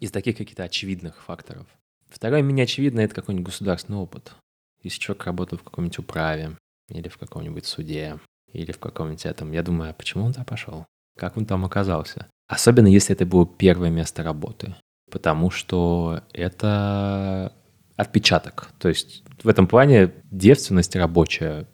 Из 0.00 0.10
таких 0.10 0.36
каких-то 0.36 0.64
очевидных 0.64 1.22
факторов. 1.22 1.66
Второе, 2.08 2.42
менее 2.42 2.64
очевидно, 2.64 3.00
это 3.00 3.14
какой-нибудь 3.14 3.46
государственный 3.46 3.98
опыт. 3.98 4.34
Если 4.82 5.00
человек 5.00 5.24
работал 5.24 5.58
в 5.58 5.62
каком-нибудь 5.62 5.98
управе, 5.98 6.56
или 6.88 7.08
в 7.08 7.16
каком-нибудь 7.16 7.64
суде, 7.64 8.18
или 8.52 8.72
в 8.72 8.78
каком-нибудь 8.78 9.26
этом, 9.26 9.52
я 9.52 9.62
думаю, 9.62 9.90
а 9.90 9.94
почему 9.94 10.24
он 10.24 10.32
туда 10.32 10.44
пошел? 10.44 10.86
Как 11.16 11.36
он 11.36 11.46
там 11.46 11.64
оказался? 11.64 12.26
Особенно 12.46 12.88
если 12.88 13.14
это 13.14 13.24
было 13.24 13.46
первое 13.46 13.90
место 13.90 14.22
работы. 14.22 14.74
Потому 15.10 15.50
что 15.50 16.22
это 16.32 17.52
отпечаток. 17.96 18.70
То 18.78 18.88
есть 18.88 19.22
в 19.42 19.48
этом 19.48 19.66
плане 19.66 20.12
девственность 20.30 20.96
рабочая 20.96 21.66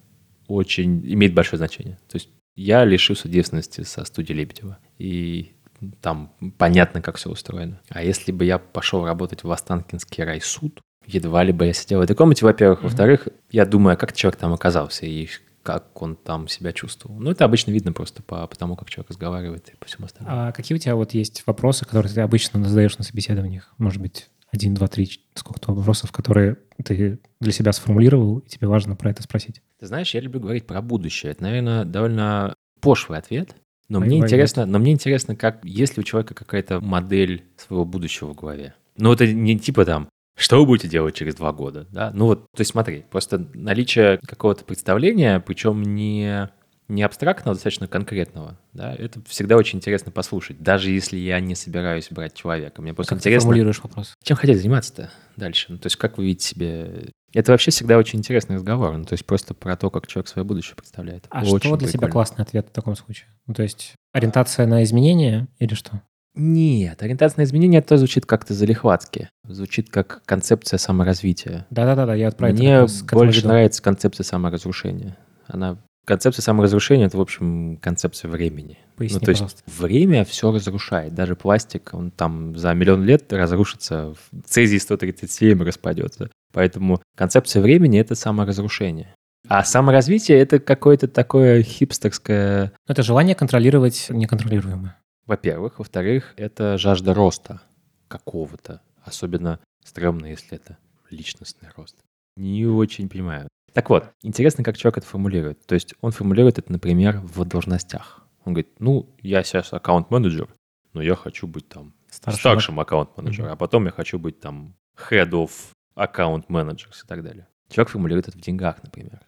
очень 0.50 1.00
имеет 1.12 1.34
большое 1.34 1.58
значение. 1.58 1.98
То 2.08 2.16
есть 2.16 2.28
я 2.56 2.84
лишился 2.84 3.28
девственности 3.28 3.82
со 3.82 4.04
студии 4.04 4.32
Лебедева. 4.32 4.78
И 4.98 5.52
там 6.00 6.32
понятно, 6.58 7.00
как 7.00 7.16
все 7.16 7.30
устроено. 7.30 7.80
А 7.88 8.02
если 8.02 8.32
бы 8.32 8.44
я 8.44 8.58
пошел 8.58 9.04
работать 9.04 9.44
в 9.44 9.50
Останкинский 9.50 10.24
райсуд, 10.24 10.80
едва 11.06 11.42
ли 11.42 11.52
бы 11.52 11.66
я 11.66 11.72
сидел 11.72 12.00
в 12.00 12.02
этой 12.02 12.16
комнате, 12.16 12.44
во-первых. 12.44 12.80
Mm-hmm. 12.80 12.84
Во-вторых, 12.84 13.28
я 13.50 13.64
думаю, 13.64 13.94
а 13.94 13.96
как 13.96 14.12
человек 14.12 14.38
там 14.38 14.52
оказался 14.52 15.06
и 15.06 15.28
как 15.62 16.00
он 16.00 16.16
там 16.16 16.48
себя 16.48 16.72
чувствовал. 16.72 17.18
Ну, 17.20 17.30
это 17.30 17.44
обычно 17.44 17.70
видно 17.70 17.92
просто 17.92 18.22
по, 18.22 18.46
по 18.46 18.56
тому, 18.56 18.76
как 18.76 18.88
человек 18.88 19.10
разговаривает 19.10 19.68
и 19.68 19.76
по 19.76 19.86
всему 19.86 20.06
остальному. 20.06 20.48
А 20.48 20.52
какие 20.52 20.76
у 20.76 20.78
тебя 20.78 20.96
вот 20.96 21.12
есть 21.12 21.42
вопросы, 21.46 21.84
которые 21.84 22.12
ты 22.12 22.20
обычно 22.22 22.64
задаешь 22.66 22.96
на 22.98 23.04
собеседованиях? 23.04 23.72
Может 23.78 24.00
быть, 24.00 24.30
один, 24.50 24.74
два, 24.74 24.88
три, 24.88 25.10
сколько-то 25.34 25.72
вопросов, 25.72 26.12
которые 26.12 26.56
ты 26.84 27.20
для 27.40 27.52
себя 27.52 27.72
сформулировал, 27.72 28.38
и 28.38 28.48
тебе 28.48 28.68
важно 28.68 28.96
про 28.96 29.10
это 29.10 29.22
спросить? 29.22 29.62
Ты 29.80 29.86
знаешь, 29.86 30.14
я 30.14 30.20
люблю 30.20 30.40
говорить 30.40 30.66
про 30.66 30.82
будущее. 30.82 31.32
Это, 31.32 31.42
наверное, 31.42 31.84
довольно 31.86 32.54
пошлый 32.80 33.18
ответ, 33.18 33.56
но 33.88 33.98
мне 33.98 34.18
интересно, 34.18 34.66
но 34.66 34.78
мне 34.78 34.92
интересно, 34.92 35.34
как 35.34 35.64
есть 35.64 35.96
ли 35.96 36.02
у 36.02 36.04
человека 36.04 36.34
какая-то 36.34 36.80
модель 36.80 37.44
своего 37.56 37.86
будущего 37.86 38.28
в 38.28 38.36
голове. 38.36 38.74
Ну, 38.96 39.12
это 39.12 39.26
не 39.26 39.58
типа 39.58 39.86
там, 39.86 40.08
что 40.36 40.60
вы 40.60 40.66
будете 40.66 40.88
делать 40.88 41.14
через 41.14 41.34
два 41.34 41.52
года, 41.52 41.86
да? 41.90 42.10
Ну 42.14 42.26
вот, 42.26 42.42
то 42.54 42.60
есть 42.60 42.70
смотри, 42.70 43.04
просто 43.10 43.46
наличие 43.54 44.18
какого-то 44.18 44.64
представления, 44.64 45.40
причем 45.40 45.82
не 45.82 46.50
не 46.90 47.02
абстрактного, 47.02 47.52
а 47.52 47.54
достаточно 47.54 47.86
конкретного, 47.86 48.58
да, 48.72 48.92
это 48.94 49.22
всегда 49.28 49.56
очень 49.56 49.78
интересно 49.78 50.10
послушать, 50.10 50.60
даже 50.60 50.90
если 50.90 51.16
я 51.16 51.40
не 51.40 51.54
собираюсь 51.54 52.08
брать 52.10 52.34
человека. 52.34 52.82
Мне 52.82 52.92
просто 52.92 53.14
как 53.14 53.20
интересно... 53.20 53.40
Ты 53.40 53.44
формулируешь 53.44 53.82
вопрос? 53.82 54.14
Чем 54.24 54.36
хотите 54.36 54.58
заниматься-то 54.58 55.10
дальше? 55.36 55.66
Ну, 55.68 55.78
то 55.78 55.86
есть 55.86 55.96
как 55.96 56.18
вы 56.18 56.24
видите 56.26 56.48
себе... 56.48 57.10
Это 57.32 57.52
вообще 57.52 57.70
всегда 57.70 57.96
очень 57.96 58.18
интересный 58.18 58.56
разговор, 58.56 58.96
ну, 58.96 59.04
то 59.04 59.12
есть 59.14 59.24
просто 59.24 59.54
про 59.54 59.76
то, 59.76 59.90
как 59.90 60.06
человек 60.06 60.28
свое 60.28 60.44
будущее 60.44 60.76
представляет. 60.76 61.26
А 61.30 61.40
очень 61.40 61.58
что 61.58 61.76
для 61.76 61.86
прикольно. 61.86 61.92
тебя 61.92 62.08
классный 62.08 62.42
ответ 62.42 62.68
в 62.68 62.72
таком 62.72 62.96
случае? 62.96 63.28
Ну, 63.46 63.54
то 63.54 63.62
есть 63.62 63.94
ориентация 64.12 64.66
на 64.66 64.82
изменения 64.82 65.48
или 65.58 65.74
что? 65.74 66.02
Нет, 66.34 67.02
ориентация 67.02 67.40
на 67.40 67.44
изменения 67.44 67.78
это 67.78 67.96
звучит 67.96 68.24
как-то 68.26 68.54
залихватски. 68.54 69.30
Звучит 69.48 69.90
как 69.90 70.22
концепция 70.24 70.78
саморазвития. 70.78 71.66
Да-да-да, 71.70 72.14
я 72.14 72.28
отправил. 72.28 72.56
Мне 72.56 72.86
больше 73.12 73.46
нравится 73.46 73.82
концепция 73.82 74.24
саморазрушения. 74.24 75.16
Она 75.46 75.78
Концепция 76.06 76.42
саморазрушения— 76.42 77.06
это, 77.06 77.18
в 77.18 77.20
общем, 77.20 77.76
концепция 77.76 78.28
времени. 78.28 78.78
Поясни, 78.96 79.18
ну, 79.20 79.24
то 79.24 79.30
есть 79.30 79.42
пожалуйста. 79.42 79.62
время 79.66 80.24
все 80.24 80.50
разрушает. 80.50 81.14
Даже 81.14 81.36
пластик, 81.36 81.90
он 81.92 82.10
там 82.10 82.56
за 82.56 82.72
миллион 82.74 83.04
лет 83.04 83.32
разрушится, 83.32 84.14
цезий-137 84.44 85.62
распадется. 85.62 86.30
Поэтому 86.52 87.02
концепция 87.16 87.62
времени— 87.62 87.98
это 88.00 88.14
саморазрушение. 88.14 89.14
А 89.48 89.64
саморазвитие— 89.64 90.38
это 90.40 90.58
какое-то 90.60 91.08
такое 91.08 91.62
хипстерское... 91.62 92.72
Это 92.86 93.02
желание 93.02 93.34
контролировать 93.34 94.06
неконтролируемое. 94.08 94.96
Во-первых. 95.26 95.78
Во-вторых, 95.78 96.34
это 96.36 96.76
жажда 96.78 97.14
роста 97.14 97.60
какого-то. 98.08 98.82
Особенно 99.04 99.60
стрёмно, 99.84 100.26
если 100.26 100.56
это 100.56 100.78
личностный 101.10 101.68
рост. 101.76 101.96
Не 102.36 102.66
очень 102.66 103.08
понимаю. 103.08 103.48
Так 103.72 103.90
вот, 103.90 104.10
интересно, 104.22 104.64
как 104.64 104.76
человек 104.76 104.98
это 104.98 105.06
формулирует. 105.06 105.64
То 105.66 105.74
есть 105.74 105.94
он 106.00 106.10
формулирует 106.10 106.58
это, 106.58 106.72
например, 106.72 107.20
в 107.20 107.44
должностях. 107.44 108.24
Он 108.44 108.54
говорит, 108.54 108.72
ну, 108.78 109.14
я 109.20 109.42
сейчас 109.42 109.72
аккаунт-менеджер, 109.72 110.48
но 110.92 111.02
я 111.02 111.14
хочу 111.14 111.46
быть 111.46 111.68
там 111.68 111.94
старшим, 112.10 112.40
старшим 112.40 112.80
аккаунт-менеджером, 112.80 113.50
mm-hmm. 113.50 113.52
а 113.52 113.56
потом 113.56 113.86
я 113.86 113.92
хочу 113.92 114.18
быть 114.18 114.40
там 114.40 114.74
head 114.96 115.30
of 115.30 115.50
аккаунт 115.94 116.46
managers 116.48 117.05
и 117.05 117.07
так 117.07 117.22
далее. 117.22 117.46
Человек 117.68 117.90
формулирует 117.90 118.29
это 118.29 118.38
в 118.38 118.40
деньгах, 118.40 118.83
например. 118.83 119.20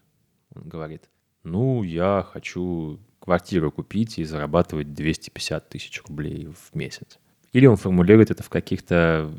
Он 0.55 0.69
говорит, 0.69 1.09
ну, 1.45 1.83
я 1.83 2.27
хочу 2.31 2.99
квартиру 3.21 3.71
купить 3.71 4.19
и 4.19 4.25
зарабатывать 4.25 4.93
250 4.93 5.69
тысяч 5.69 6.03
рублей 6.03 6.47
в 6.47 6.75
месяц. 6.75 7.19
Или 7.53 7.67
он 7.67 7.77
формулирует 7.77 8.31
это 8.31 8.43
в 8.43 8.49
каких-то 8.49 9.33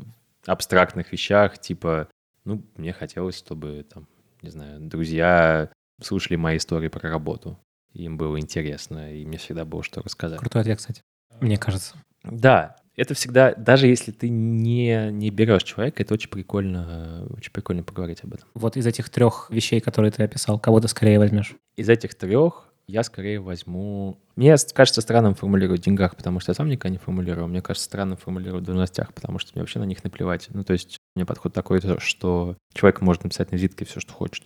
абстрактных 0.46 1.12
вещах, 1.12 1.58
типа, 1.58 2.08
ну, 2.46 2.64
мне 2.76 2.94
хотелось, 2.94 3.38
чтобы 3.38 3.86
там 3.92 4.08
не 4.44 4.50
знаю, 4.50 4.82
друзья 4.82 5.72
слушали 6.02 6.36
мои 6.36 6.58
истории 6.58 6.90
про 6.90 7.10
работу. 7.10 7.58
Им 7.94 8.18
было 8.18 8.40
интересно, 8.40 9.14
и 9.14 9.26
мне 9.26 9.38
всегда 9.38 9.66
было 9.66 9.84
что 9.84 10.02
рассказать. 10.02 10.40
Крутой 10.40 10.62
ответ, 10.62 10.80
кстати, 10.80 11.02
мне 11.40 11.58
кажется. 11.58 11.96
Да, 12.24 12.76
это 12.96 13.14
всегда, 13.14 13.54
даже 13.56 13.88
если 13.88 14.12
ты 14.12 14.30
не, 14.30 15.12
не 15.12 15.30
берешь 15.30 15.64
человека, 15.64 16.04
это 16.04 16.14
очень 16.14 16.30
прикольно, 16.30 17.26
очень 17.36 17.52
прикольно 17.52 17.84
поговорить 17.84 18.24
об 18.24 18.34
этом. 18.34 18.48
Вот 18.54 18.78
из 18.78 18.86
этих 18.86 19.10
трех 19.10 19.48
вещей, 19.50 19.80
которые 19.80 20.12
ты 20.12 20.24
описал, 20.24 20.60
кого 20.60 20.80
ты 20.80 20.88
скорее 20.88 21.20
возьмешь? 21.20 21.56
Из 21.76 21.90
этих 21.90 22.16
трех 22.16 22.70
я 22.88 23.04
скорее 23.04 23.40
возьму... 23.40 24.20
Мне 24.36 24.56
кажется 24.74 25.02
странным 25.02 25.36
формулировать 25.36 25.82
в 25.82 25.84
деньгах, 25.86 26.16
потому 26.16 26.40
что 26.40 26.52
я 26.52 26.56
сам 26.56 26.68
никогда 26.68 26.90
не 26.90 26.98
формулировал. 26.98 27.48
Мне 27.48 27.62
кажется 27.62 27.86
странным 27.86 28.18
формулировать 28.18 28.64
в 28.64 28.68
должностях, 28.68 29.14
потому 29.14 29.40
что 29.40 29.52
мне 29.54 29.62
вообще 29.62 29.80
на 29.80 29.86
них 29.86 30.04
наплевать. 30.04 30.48
Ну, 30.50 30.64
то 30.64 30.74
есть 30.74 30.98
у 31.16 31.20
меня 31.20 31.26
подход 31.26 31.54
такой, 31.54 31.82
что 32.00 32.58
человек 32.74 33.02
может 33.02 33.24
написать 33.24 33.52
на 33.52 33.56
визитке 33.56 33.86
все, 33.86 34.00
что 34.00 34.14
хочет. 34.14 34.46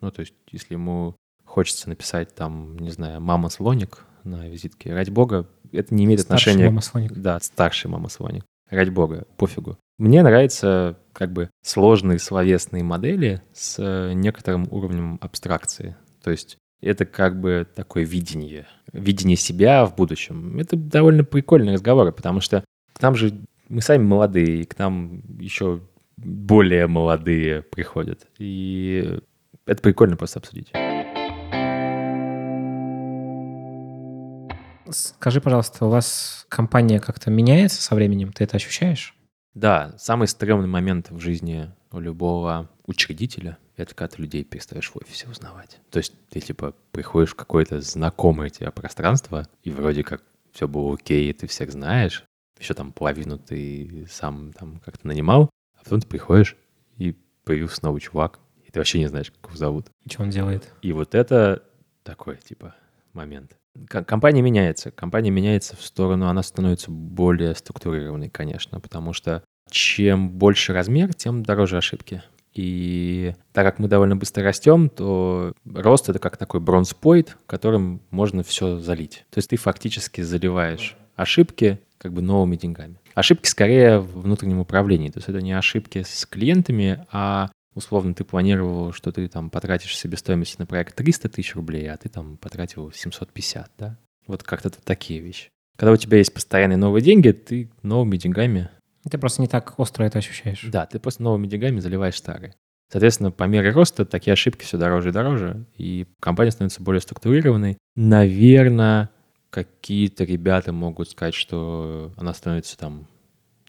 Ну, 0.00 0.10
то 0.10 0.20
есть 0.20 0.34
если 0.50 0.74
ему 0.74 1.16
хочется 1.44 1.88
написать 1.88 2.34
там, 2.34 2.78
не 2.78 2.90
знаю, 2.90 3.20
«мама-слоник» 3.20 4.04
на 4.24 4.48
визитке, 4.48 4.94
ради 4.94 5.10
бога, 5.10 5.48
это 5.72 5.94
не 5.94 6.04
имеет 6.04 6.20
старший 6.20 6.52
отношения... 6.52 6.70
мама-слоник. 6.70 7.12
Да, 7.12 7.40
старший 7.40 7.90
мама-слоник. 7.90 8.44
Ради 8.70 8.90
бога, 8.90 9.26
пофигу. 9.36 9.78
Мне 9.98 10.22
нравятся 10.22 10.98
как 11.12 11.32
бы 11.32 11.50
сложные 11.62 12.18
словесные 12.18 12.82
модели 12.82 13.42
с 13.52 13.76
э, 13.78 14.12
некоторым 14.14 14.66
уровнем 14.70 15.18
абстракции. 15.20 15.96
То 16.22 16.30
есть 16.30 16.56
это 16.80 17.04
как 17.04 17.40
бы 17.40 17.66
такое 17.74 18.04
видение, 18.04 18.66
видение 18.92 19.36
себя 19.36 19.84
в 19.86 19.94
будущем. 19.94 20.58
Это 20.58 20.76
довольно 20.76 21.24
прикольные 21.24 21.74
разговоры, 21.74 22.12
потому 22.12 22.40
что 22.40 22.64
к 22.92 23.02
нам 23.02 23.14
же 23.14 23.40
мы 23.68 23.80
сами 23.80 24.02
молодые, 24.02 24.62
и 24.62 24.64
к 24.64 24.78
нам 24.78 25.22
еще 25.38 25.80
более 26.16 26.86
молодые 26.86 27.62
приходят. 27.62 28.26
И 28.38 29.20
это 29.66 29.82
прикольно 29.82 30.16
просто 30.16 30.40
обсудить. 30.40 30.72
Скажи, 34.92 35.40
пожалуйста, 35.40 35.86
у 35.86 35.88
вас 35.88 36.46
компания 36.48 37.00
как-то 37.00 37.30
меняется 37.30 37.82
со 37.82 37.94
временем? 37.94 38.32
Ты 38.32 38.44
это 38.44 38.56
ощущаешь? 38.56 39.16
Да, 39.54 39.94
самый 39.98 40.28
стрёмный 40.28 40.68
момент 40.68 41.10
в 41.10 41.20
жизни 41.20 41.70
у 41.90 41.98
любого 42.00 42.70
учредителя 42.86 43.58
это 43.76 43.94
когда 43.94 44.16
ты 44.16 44.22
людей 44.22 44.44
перестаешь 44.44 44.90
в 44.90 44.96
офисе 44.96 45.28
узнавать. 45.28 45.80
То 45.90 45.98
есть 45.98 46.14
ты 46.28 46.40
типа 46.40 46.74
приходишь 46.90 47.30
в 47.30 47.36
какое-то 47.36 47.80
знакомое 47.80 48.50
тебе 48.50 48.70
пространство, 48.70 49.46
и 49.62 49.70
вроде 49.70 50.02
как 50.04 50.22
все 50.52 50.68
было 50.68 50.94
окей, 50.94 51.32
ты 51.32 51.46
всех 51.46 51.72
знаешь, 51.72 52.24
еще 52.58 52.74
там 52.74 52.92
половину 52.92 53.38
ты 53.38 54.06
сам 54.10 54.52
там 54.52 54.80
как-то 54.84 55.06
нанимал, 55.06 55.50
а 55.74 55.84
потом 55.84 56.00
ты 56.00 56.06
приходишь, 56.06 56.56
и 56.96 57.16
появился 57.44 57.84
новый 57.84 58.00
чувак, 58.00 58.38
и 58.64 58.70
ты 58.70 58.78
вообще 58.78 58.98
не 58.98 59.06
знаешь, 59.06 59.30
как 59.30 59.50
его 59.50 59.56
зовут. 59.56 59.86
И 60.04 60.10
что 60.10 60.22
он 60.22 60.30
делает? 60.30 60.72
И 60.82 60.92
вот 60.92 61.14
это 61.14 61.62
такой, 62.02 62.36
типа, 62.36 62.74
момент. 63.12 63.56
Компания 63.88 64.42
меняется. 64.42 64.90
Компания 64.90 65.30
меняется 65.30 65.76
в 65.76 65.82
сторону, 65.82 66.28
она 66.28 66.42
становится 66.42 66.90
более 66.90 67.54
структурированной, 67.54 68.28
конечно, 68.28 68.80
потому 68.80 69.12
что 69.12 69.42
чем 69.70 70.30
больше 70.30 70.72
размер, 70.72 71.14
тем 71.14 71.42
дороже 71.42 71.78
ошибки. 71.78 72.22
И 72.54 73.34
так 73.52 73.64
как 73.64 73.78
мы 73.78 73.88
довольно 73.88 74.14
быстро 74.16 74.44
растем, 74.44 74.90
то 74.90 75.54
рост— 75.64 76.08
это 76.10 76.18
как 76.18 76.36
такой 76.36 76.60
бронспойт, 76.60 77.36
которым 77.46 78.02
можно 78.10 78.42
все 78.42 78.78
залить. 78.78 79.24
То 79.30 79.38
есть 79.38 79.50
ты 79.50 79.56
фактически 79.56 80.20
заливаешь 80.20 80.96
ошибки 81.16 81.80
как 81.96 82.12
бы 82.12 82.20
новыми 82.20 82.56
деньгами. 82.56 82.96
Ошибки 83.14 83.46
скорее 83.48 84.00
в 84.00 84.22
внутреннем 84.22 84.58
управлении. 84.58 85.08
То 85.08 85.18
есть 85.18 85.28
это 85.28 85.40
не 85.40 85.52
ошибки 85.52 86.02
с 86.02 86.26
клиентами, 86.26 87.06
а 87.10 87.50
условно 87.74 88.14
ты 88.14 88.24
планировал, 88.24 88.92
что 88.92 89.12
ты 89.12 89.28
там 89.28 89.50
потратишь 89.50 89.96
себестоимость 89.96 90.58
на 90.58 90.66
проект 90.66 90.96
300 90.96 91.28
тысяч 91.28 91.54
рублей, 91.54 91.90
а 91.90 91.96
ты 91.96 92.08
там 92.08 92.36
потратил 92.36 92.92
750, 92.92 93.70
да? 93.78 93.98
Вот 94.26 94.42
как-то 94.42 94.70
такие 94.70 95.20
вещи. 95.20 95.48
Когда 95.76 95.92
у 95.92 95.96
тебя 95.96 96.18
есть 96.18 96.32
постоянные 96.32 96.76
новые 96.76 97.02
деньги, 97.02 97.30
ты 97.30 97.70
новыми 97.82 98.16
деньгами 98.16 98.70
Ты 99.10 99.18
просто 99.18 99.42
не 99.42 99.48
так 99.48 99.78
остро 99.78 100.04
это 100.04 100.18
ощущаешь. 100.18 100.62
да, 100.70 100.86
ты 100.86 100.98
просто 100.98 101.22
новыми 101.22 101.46
деньгами 101.46 101.80
заливаешь 101.80 102.16
старые. 102.16 102.54
Соответственно, 102.90 103.30
по 103.30 103.44
мере 103.44 103.70
роста 103.70 104.04
такие 104.04 104.34
ошибки 104.34 104.64
все 104.64 104.76
дороже 104.76 105.08
и 105.08 105.12
дороже, 105.12 105.64
и 105.78 106.06
компания 106.20 106.50
становится 106.50 106.82
более 106.82 107.00
структурированной. 107.00 107.78
Наверное, 107.96 109.08
какие-то 109.48 110.24
ребята 110.24 110.72
могут 110.74 111.10
сказать, 111.10 111.34
что 111.34 112.12
она 112.16 112.34
становится 112.34 112.76
там 112.76 113.06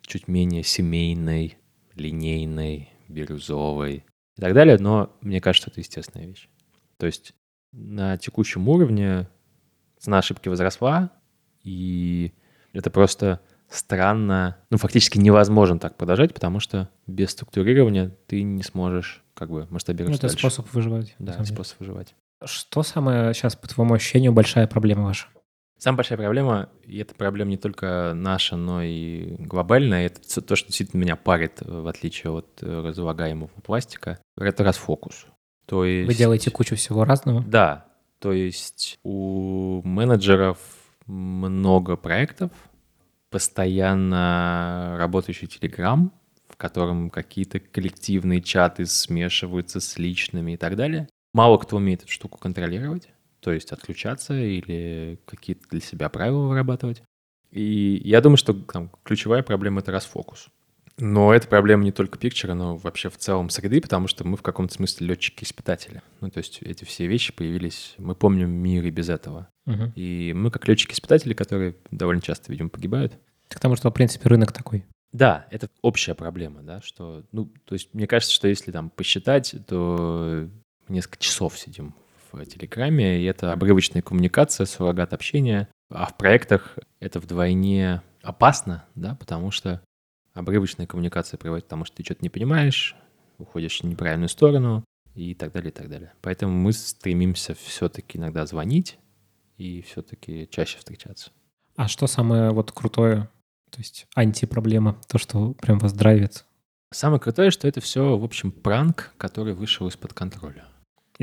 чуть 0.01 0.27
менее 0.27 0.63
семейной, 0.63 1.57
линейной, 1.95 2.89
бирюзовой 3.13 4.05
и 4.37 4.41
так 4.41 4.53
далее, 4.53 4.77
но 4.79 5.15
мне 5.21 5.39
кажется, 5.41 5.69
это 5.69 5.79
естественная 5.79 6.27
вещь. 6.27 6.49
То 6.97 7.05
есть 7.05 7.33
на 7.71 8.17
текущем 8.17 8.67
уровне 8.67 9.27
цена 9.99 10.19
ошибки 10.19 10.49
возросла, 10.49 11.11
и 11.63 12.33
это 12.73 12.89
просто 12.89 13.39
странно, 13.69 14.57
ну, 14.69 14.77
фактически 14.77 15.17
невозможно 15.17 15.79
так 15.79 15.97
продолжать, 15.97 16.33
потому 16.33 16.59
что 16.59 16.89
без 17.07 17.31
структурирования 17.31 18.09
ты 18.27 18.43
не 18.43 18.63
сможешь 18.63 19.23
как 19.33 19.49
бы 19.49 19.61
Ну, 19.61 19.67
масштабироваться 19.71 20.27
это 20.27 20.27
дальше. 20.27 20.39
способ 20.39 20.73
выживать. 20.73 21.15
Да, 21.19 21.43
способ 21.43 21.79
выживать. 21.79 22.15
Что 22.43 22.83
самая 22.83 23.33
сейчас, 23.33 23.55
по 23.55 23.67
твоему 23.67 23.93
ощущению, 23.93 24.33
большая 24.33 24.67
проблема 24.67 25.03
ваша? 25.05 25.27
Самая 25.83 25.97
большая 25.97 26.17
проблема, 26.17 26.69
и 26.85 26.99
это 26.99 27.13
проблема 27.13 27.49
не 27.49 27.57
только 27.57 28.13
наша, 28.15 28.55
но 28.55 28.81
и 28.81 29.35
глобальная, 29.37 30.05
это 30.05 30.39
то, 30.41 30.55
что 30.55 30.67
действительно 30.67 31.01
меня 31.01 31.17
парит, 31.17 31.57
в 31.59 31.85
отличие 31.89 32.31
от 32.31 32.47
э, 32.61 32.81
разлагаемого 32.87 33.49
пластика, 33.65 34.17
это 34.37 34.63
расфокус. 34.63 35.25
То 35.65 35.83
есть... 35.83 36.07
Вы 36.07 36.13
делаете 36.13 36.51
кучу 36.51 36.77
всего 36.77 37.03
разного. 37.03 37.43
Да, 37.43 37.87
то 38.19 38.31
есть 38.31 38.97
у 39.03 39.81
менеджеров 39.83 40.57
много 41.05 41.97
проектов, 41.97 42.51
постоянно 43.29 44.95
работающий 44.97 45.49
Telegram, 45.49 46.11
в 46.47 46.55
котором 46.55 47.09
какие-то 47.09 47.59
коллективные 47.59 48.41
чаты 48.41 48.85
смешиваются 48.85 49.81
с 49.81 49.97
личными 49.97 50.53
и 50.53 50.57
так 50.57 50.77
далее. 50.77 51.09
Мало 51.33 51.57
кто 51.57 51.75
умеет 51.75 52.03
эту 52.03 52.11
штуку 52.11 52.37
контролировать, 52.37 53.09
то 53.43 53.51
есть 53.51 53.71
отключаться 53.71 54.33
или 54.33 55.19
какие-то 55.25 55.67
для 55.69 55.81
себя 55.81 56.09
правила 56.09 56.47
вырабатывать. 56.47 57.03
И 57.51 58.01
я 58.03 58.21
думаю, 58.21 58.37
что 58.37 58.53
там, 58.53 58.89
ключевая 59.03 59.43
проблема— 59.43 59.79
это 59.81 59.91
расфокус. 59.91 60.47
Но 60.97 61.33
это 61.33 61.47
проблема 61.47 61.83
не 61.83 61.91
только 61.91 62.17
пикчера, 62.17 62.53
но 62.53 62.77
вообще 62.77 63.09
в 63.09 63.17
целом 63.17 63.49
среды, 63.49 63.81
потому 63.81 64.07
что 64.07 64.25
мы 64.25 64.37
в 64.37 64.43
каком-то 64.43 64.73
смысле 64.73 65.07
летчики-испытатели. 65.07 66.01
Ну, 66.21 66.29
то 66.29 66.37
есть 66.37 66.59
эти 66.61 66.85
все 66.85 67.07
вещи 67.07 67.33
появились, 67.33 67.95
мы 67.97 68.15
помним 68.15 68.49
мир 68.49 68.85
и 68.85 68.91
без 68.91 69.09
этого. 69.09 69.49
Мгм. 69.65 69.91
И 69.95 70.33
мы 70.33 70.51
как 70.51 70.67
летчики-испытатели, 70.67 71.33
которые 71.33 71.75
довольно 71.91 72.21
часто, 72.21 72.51
видимо, 72.51 72.69
погибают. 72.69 73.13
К 73.49 73.59
тому, 73.59 73.75
что, 73.75 73.89
в 73.89 73.93
принципе, 73.93 74.29
рынок 74.29 74.51
такой. 74.51 74.85
Да, 75.11 75.47
это 75.51 75.69
общая 75.81 76.15
проблема, 76.15 76.61
да, 76.63 76.81
что, 76.81 77.23
ну, 77.31 77.51
то 77.65 77.73
есть 77.73 77.93
мне 77.93 78.07
кажется, 78.07 78.33
что 78.33 78.47
если 78.47 78.71
там 78.71 78.89
посчитать, 78.89 79.55
то 79.67 80.49
несколько 80.87 81.17
часов 81.17 81.57
сидим 81.57 81.93
в 82.33 82.45
Телеграме, 82.45 83.21
и 83.21 83.25
это 83.25 83.53
обрывочная 83.53 84.01
коммуникация, 84.01 84.65
суррогат 84.65 85.13
общения, 85.13 85.69
а 85.89 86.07
в 86.07 86.17
проектах 86.17 86.77
это 86.99 87.19
вдвойне 87.19 88.01
опасно, 88.21 88.85
да, 88.95 89.15
потому 89.15 89.51
что 89.51 89.81
обрывочная 90.33 90.87
коммуникация 90.87 91.37
приводит 91.37 91.65
к 91.65 91.69
тому, 91.69 91.85
что 91.85 91.97
ты 91.97 92.03
что-то 92.03 92.21
не 92.23 92.29
понимаешь, 92.29 92.95
уходишь 93.37 93.81
в 93.81 93.83
неправильную 93.83 94.29
сторону 94.29 94.83
и 95.15 95.35
так 95.35 95.51
далее, 95.51 95.69
и 95.69 95.73
так 95.73 95.89
далее. 95.89 96.13
Поэтому 96.21 96.53
мы 96.53 96.73
стремимся 96.73 97.53
все-таки 97.53 98.17
иногда 98.17 98.45
звонить 98.45 98.97
и 99.57 99.81
все-таки 99.81 100.47
чаще 100.49 100.77
встречаться. 100.79 101.31
А 101.75 101.87
что 101.87 102.07
самое 102.07 102.51
вот 102.51 102.71
крутое, 102.71 103.29
то 103.69 103.79
есть 103.79 104.07
антипроблема, 104.15 104.99
то, 105.07 105.17
что 105.17 105.53
прям 105.53 105.79
вас 105.79 105.93
драйвит 105.93 106.45
Самое 106.93 107.19
крутое, 107.19 107.49
что 107.49 107.67
это 107.67 107.81
все, 107.81 108.15
в 108.15 108.23
общем, 108.23 108.51
пранк, 108.51 109.13
который 109.17 109.55
вышел 109.55 109.87
из-под 109.87 110.13
контроля. 110.13 110.67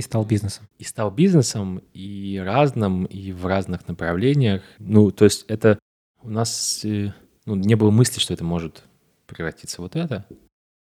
И 0.00 0.02
стал 0.02 0.24
бизнесом? 0.24 0.66
И 0.78 0.84
стал 0.84 1.10
бизнесом, 1.10 1.80
и 1.94 2.40
разным, 2.44 3.04
и 3.04 3.32
в 3.32 3.46
разных 3.46 3.86
направлениях. 3.88 4.62
Ну, 4.78 5.10
то 5.10 5.24
есть 5.24 5.44
это 5.48 5.78
у 6.22 6.28
нас 6.30 6.84
э, 6.84 7.12
ну, 7.46 7.54
не 7.54 7.74
было 7.76 7.90
мысли, 7.90 8.18
что 8.20 8.34
это 8.34 8.44
может 8.44 8.82
превратиться 9.26 9.80
вот 9.80 9.96
это. 9.96 10.26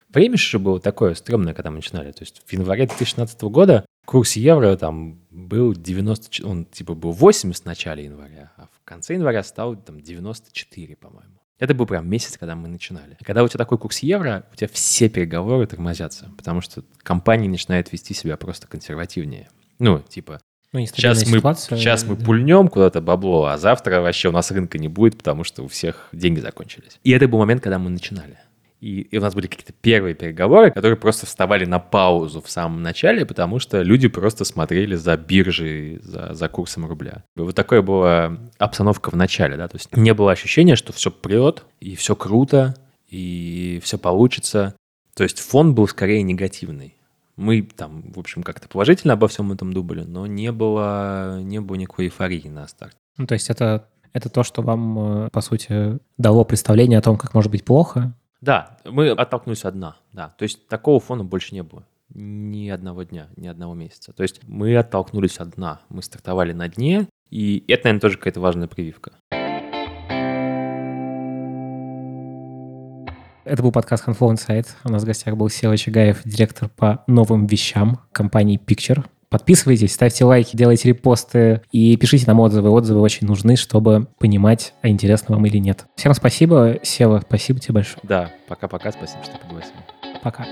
Время 0.09 0.37
же 0.37 0.57
было 0.57 0.79
такое 0.79 1.13
стрёмное, 1.13 1.53
когда 1.53 1.69
мы 1.69 1.77
начинали. 1.77 2.11
То 2.11 2.23
есть 2.23 2.41
в 2.45 2.51
январе 2.51 2.87
2016 2.87 3.41
года 3.43 3.85
курс 4.05 4.35
евро 4.35 4.75
там 4.75 5.19
был 5.29 5.73
90, 5.73 6.29
ч- 6.31 6.43
он 6.43 6.65
типа 6.65 6.95
был 6.95 7.11
80 7.11 7.63
в 7.63 7.65
начале 7.67 8.05
января, 8.05 8.51
а 8.57 8.65
в 8.65 8.83
конце 8.83 9.13
января 9.13 9.43
стал 9.43 9.75
там 9.75 10.01
94, 10.01 10.95
по-моему. 10.95 11.39
Это 11.59 11.75
был 11.75 11.85
прям 11.85 12.09
месяц, 12.09 12.37
когда 12.37 12.55
мы 12.55 12.69
начинали. 12.69 13.17
Когда 13.23 13.43
у 13.43 13.47
тебя 13.47 13.57
такой 13.57 13.77
курс 13.77 13.99
евро, 13.99 14.45
у 14.51 14.55
тебя 14.55 14.69
все 14.71 15.09
переговоры 15.09 15.67
тормозятся, 15.67 16.31
потому 16.37 16.61
что 16.61 16.83
компания 17.03 17.49
начинает 17.49 17.91
вести 17.91 18.13
себя 18.13 18.37
просто 18.37 18.67
консервативнее. 18.67 19.49
Ну, 19.77 19.99
типа, 19.99 20.39
Ну, 20.71 20.85
сейчас 20.85 21.25
мы, 21.27 21.37
ситуация, 21.37 21.77
сейчас 21.77 22.05
мы 22.05 22.15
да. 22.15 22.25
пульнем 22.25 22.69
куда-то 22.69 23.01
бабло, 23.01 23.45
а 23.45 23.57
завтра 23.57 23.99
вообще 24.01 24.29
у 24.29 24.31
нас 24.31 24.51
рынка 24.51 24.77
не 24.77 24.87
будет, 24.87 25.17
потому 25.17 25.43
что 25.43 25.63
у 25.63 25.67
всех 25.67 26.07
деньги 26.13 26.39
закончились. 26.39 26.99
И 27.03 27.11
это 27.11 27.27
был 27.27 27.39
момент, 27.39 27.61
когда 27.61 27.77
мы 27.77 27.89
начинали. 27.89 28.37
И, 28.79 29.01
и 29.01 29.17
у 29.17 29.21
нас 29.21 29.35
были 29.35 29.47
какие-то 29.47 29.73
первые 29.73 30.15
переговоры, 30.15 30.71
которые 30.71 30.97
просто 30.97 31.25
вставали 31.25 31.65
на 31.65 31.79
паузу 31.79 32.41
в 32.41 32.49
самом 32.49 32.81
начале, 32.81 33.25
потому 33.25 33.59
что 33.59 33.81
люди 33.81 34.07
просто 34.07 34.45
смотрели 34.45 34.95
за 34.95 35.17
биржей, 35.17 35.99
за, 36.01 36.33
за 36.33 36.47
курсом 36.47 36.85
рубля. 36.85 37.23
И 37.35 37.41
вот 37.41 37.55
такая 37.55 37.81
была 37.81 38.37
обстановка 38.57 39.11
в 39.11 39.15
начале, 39.15 39.57
да, 39.57 39.67
то 39.67 39.75
есть 39.75 39.95
не 39.95 40.13
было 40.13 40.31
ощущения, 40.31 40.75
что 40.75 40.93
все 40.93 41.11
прет, 41.11 41.65
и 41.81 41.95
все 41.95 42.15
круто, 42.15 42.75
и 43.09 43.81
все 43.83 43.97
получится. 43.97 44.75
То 45.15 45.23
есть 45.23 45.39
фон 45.39 45.75
был 45.75 45.87
скорее 45.87 46.23
негативный. 46.23 46.95
Мы 47.35 47.61
там, 47.61 48.03
в 48.13 48.19
общем, 48.19 48.43
как-то 48.43 48.67
положительно 48.67 49.13
обо 49.13 49.27
всем 49.27 49.51
этом 49.51 49.73
думали, 49.73 50.03
но 50.03 50.27
не 50.27 50.51
было, 50.51 51.41
не 51.41 51.59
было 51.59 51.75
никакой 51.75 52.05
эйфории 52.05 52.47
на 52.47 52.67
старте. 52.67 52.97
Ну, 53.17 53.27
то 53.27 53.33
есть 53.33 53.49
это, 53.49 53.87
это 54.13 54.29
то, 54.29 54.43
что 54.43 54.61
вам, 54.61 55.25
э, 55.25 55.29
по 55.29 55.41
сути, 55.41 55.99
дало 56.17 56.43
представление 56.43 56.99
о 56.99 57.01
том, 57.01 57.17
как 57.17 57.33
может 57.33 57.51
быть 57.51 57.65
плохо. 57.65 58.13
Да, 58.41 58.77
мы 58.85 59.09
оттолкнулись 59.09 59.65
от 59.65 59.73
дна, 59.73 59.97
да. 60.13 60.33
То 60.37 60.43
есть 60.43 60.67
такого 60.69 61.01
фона 61.01 61.25
больше 61.25 61.53
не 61.53 61.61
было. 61.61 61.85
Ни 62.09 62.69
одного 62.69 63.03
дня, 63.03 63.27
ни 63.35 63.47
одного 63.47 63.73
месяца. 63.73 64.13
То 64.13 64.23
есть 64.23 64.39
мы 64.47 64.77
оттолкнулись 64.77 65.39
от 65.39 65.51
дна. 65.51 65.81
Мы 65.89 66.01
стартовали 66.01 66.53
на 66.53 66.69
дне, 66.69 67.07
и 67.29 67.65
это, 67.67 67.85
наверное, 67.85 68.01
тоже 68.01 68.17
какая-то 68.17 68.39
важная 68.39 68.67
прививка. 68.67 69.11
Это 73.43 73.61
был 73.61 73.73
подкаст 73.73 74.07
Handflow 74.07 74.31
Insight. 74.31 74.67
У 74.85 74.89
нас 74.89 75.03
в 75.03 75.05
гостях 75.05 75.35
был 75.35 75.49
Сева 75.49 75.75
Чагаев, 75.75 76.21
директор 76.23 76.69
по 76.69 77.03
новым 77.07 77.45
вещам 77.45 77.99
компании 78.13 78.57
Picture. 78.57 79.05
Подписывайтесь, 79.29 79.93
ставьте 79.93 80.25
лайки, 80.25 80.55
делайте 80.55 80.89
репосты 80.89 81.61
и 81.71 81.95
пишите 81.97 82.25
нам 82.27 82.39
отзывы. 82.39 82.69
Отзывы 82.69 82.99
очень 82.99 83.27
нужны, 83.27 83.55
чтобы 83.55 84.07
понимать, 84.17 84.73
а 84.81 84.89
интересно 84.89 85.35
вам 85.35 85.45
или 85.45 85.57
нет. 85.57 85.85
Всем 85.95 86.13
спасибо. 86.13 86.79
Сева, 86.81 87.21
спасибо 87.25 87.59
тебе 87.59 87.75
большое. 87.75 87.99
Да, 88.03 88.31
пока-пока, 88.47 88.91
спасибо, 88.91 89.23
что 89.23 89.37
пригласили. 89.37 89.77
Пока. 90.23 90.45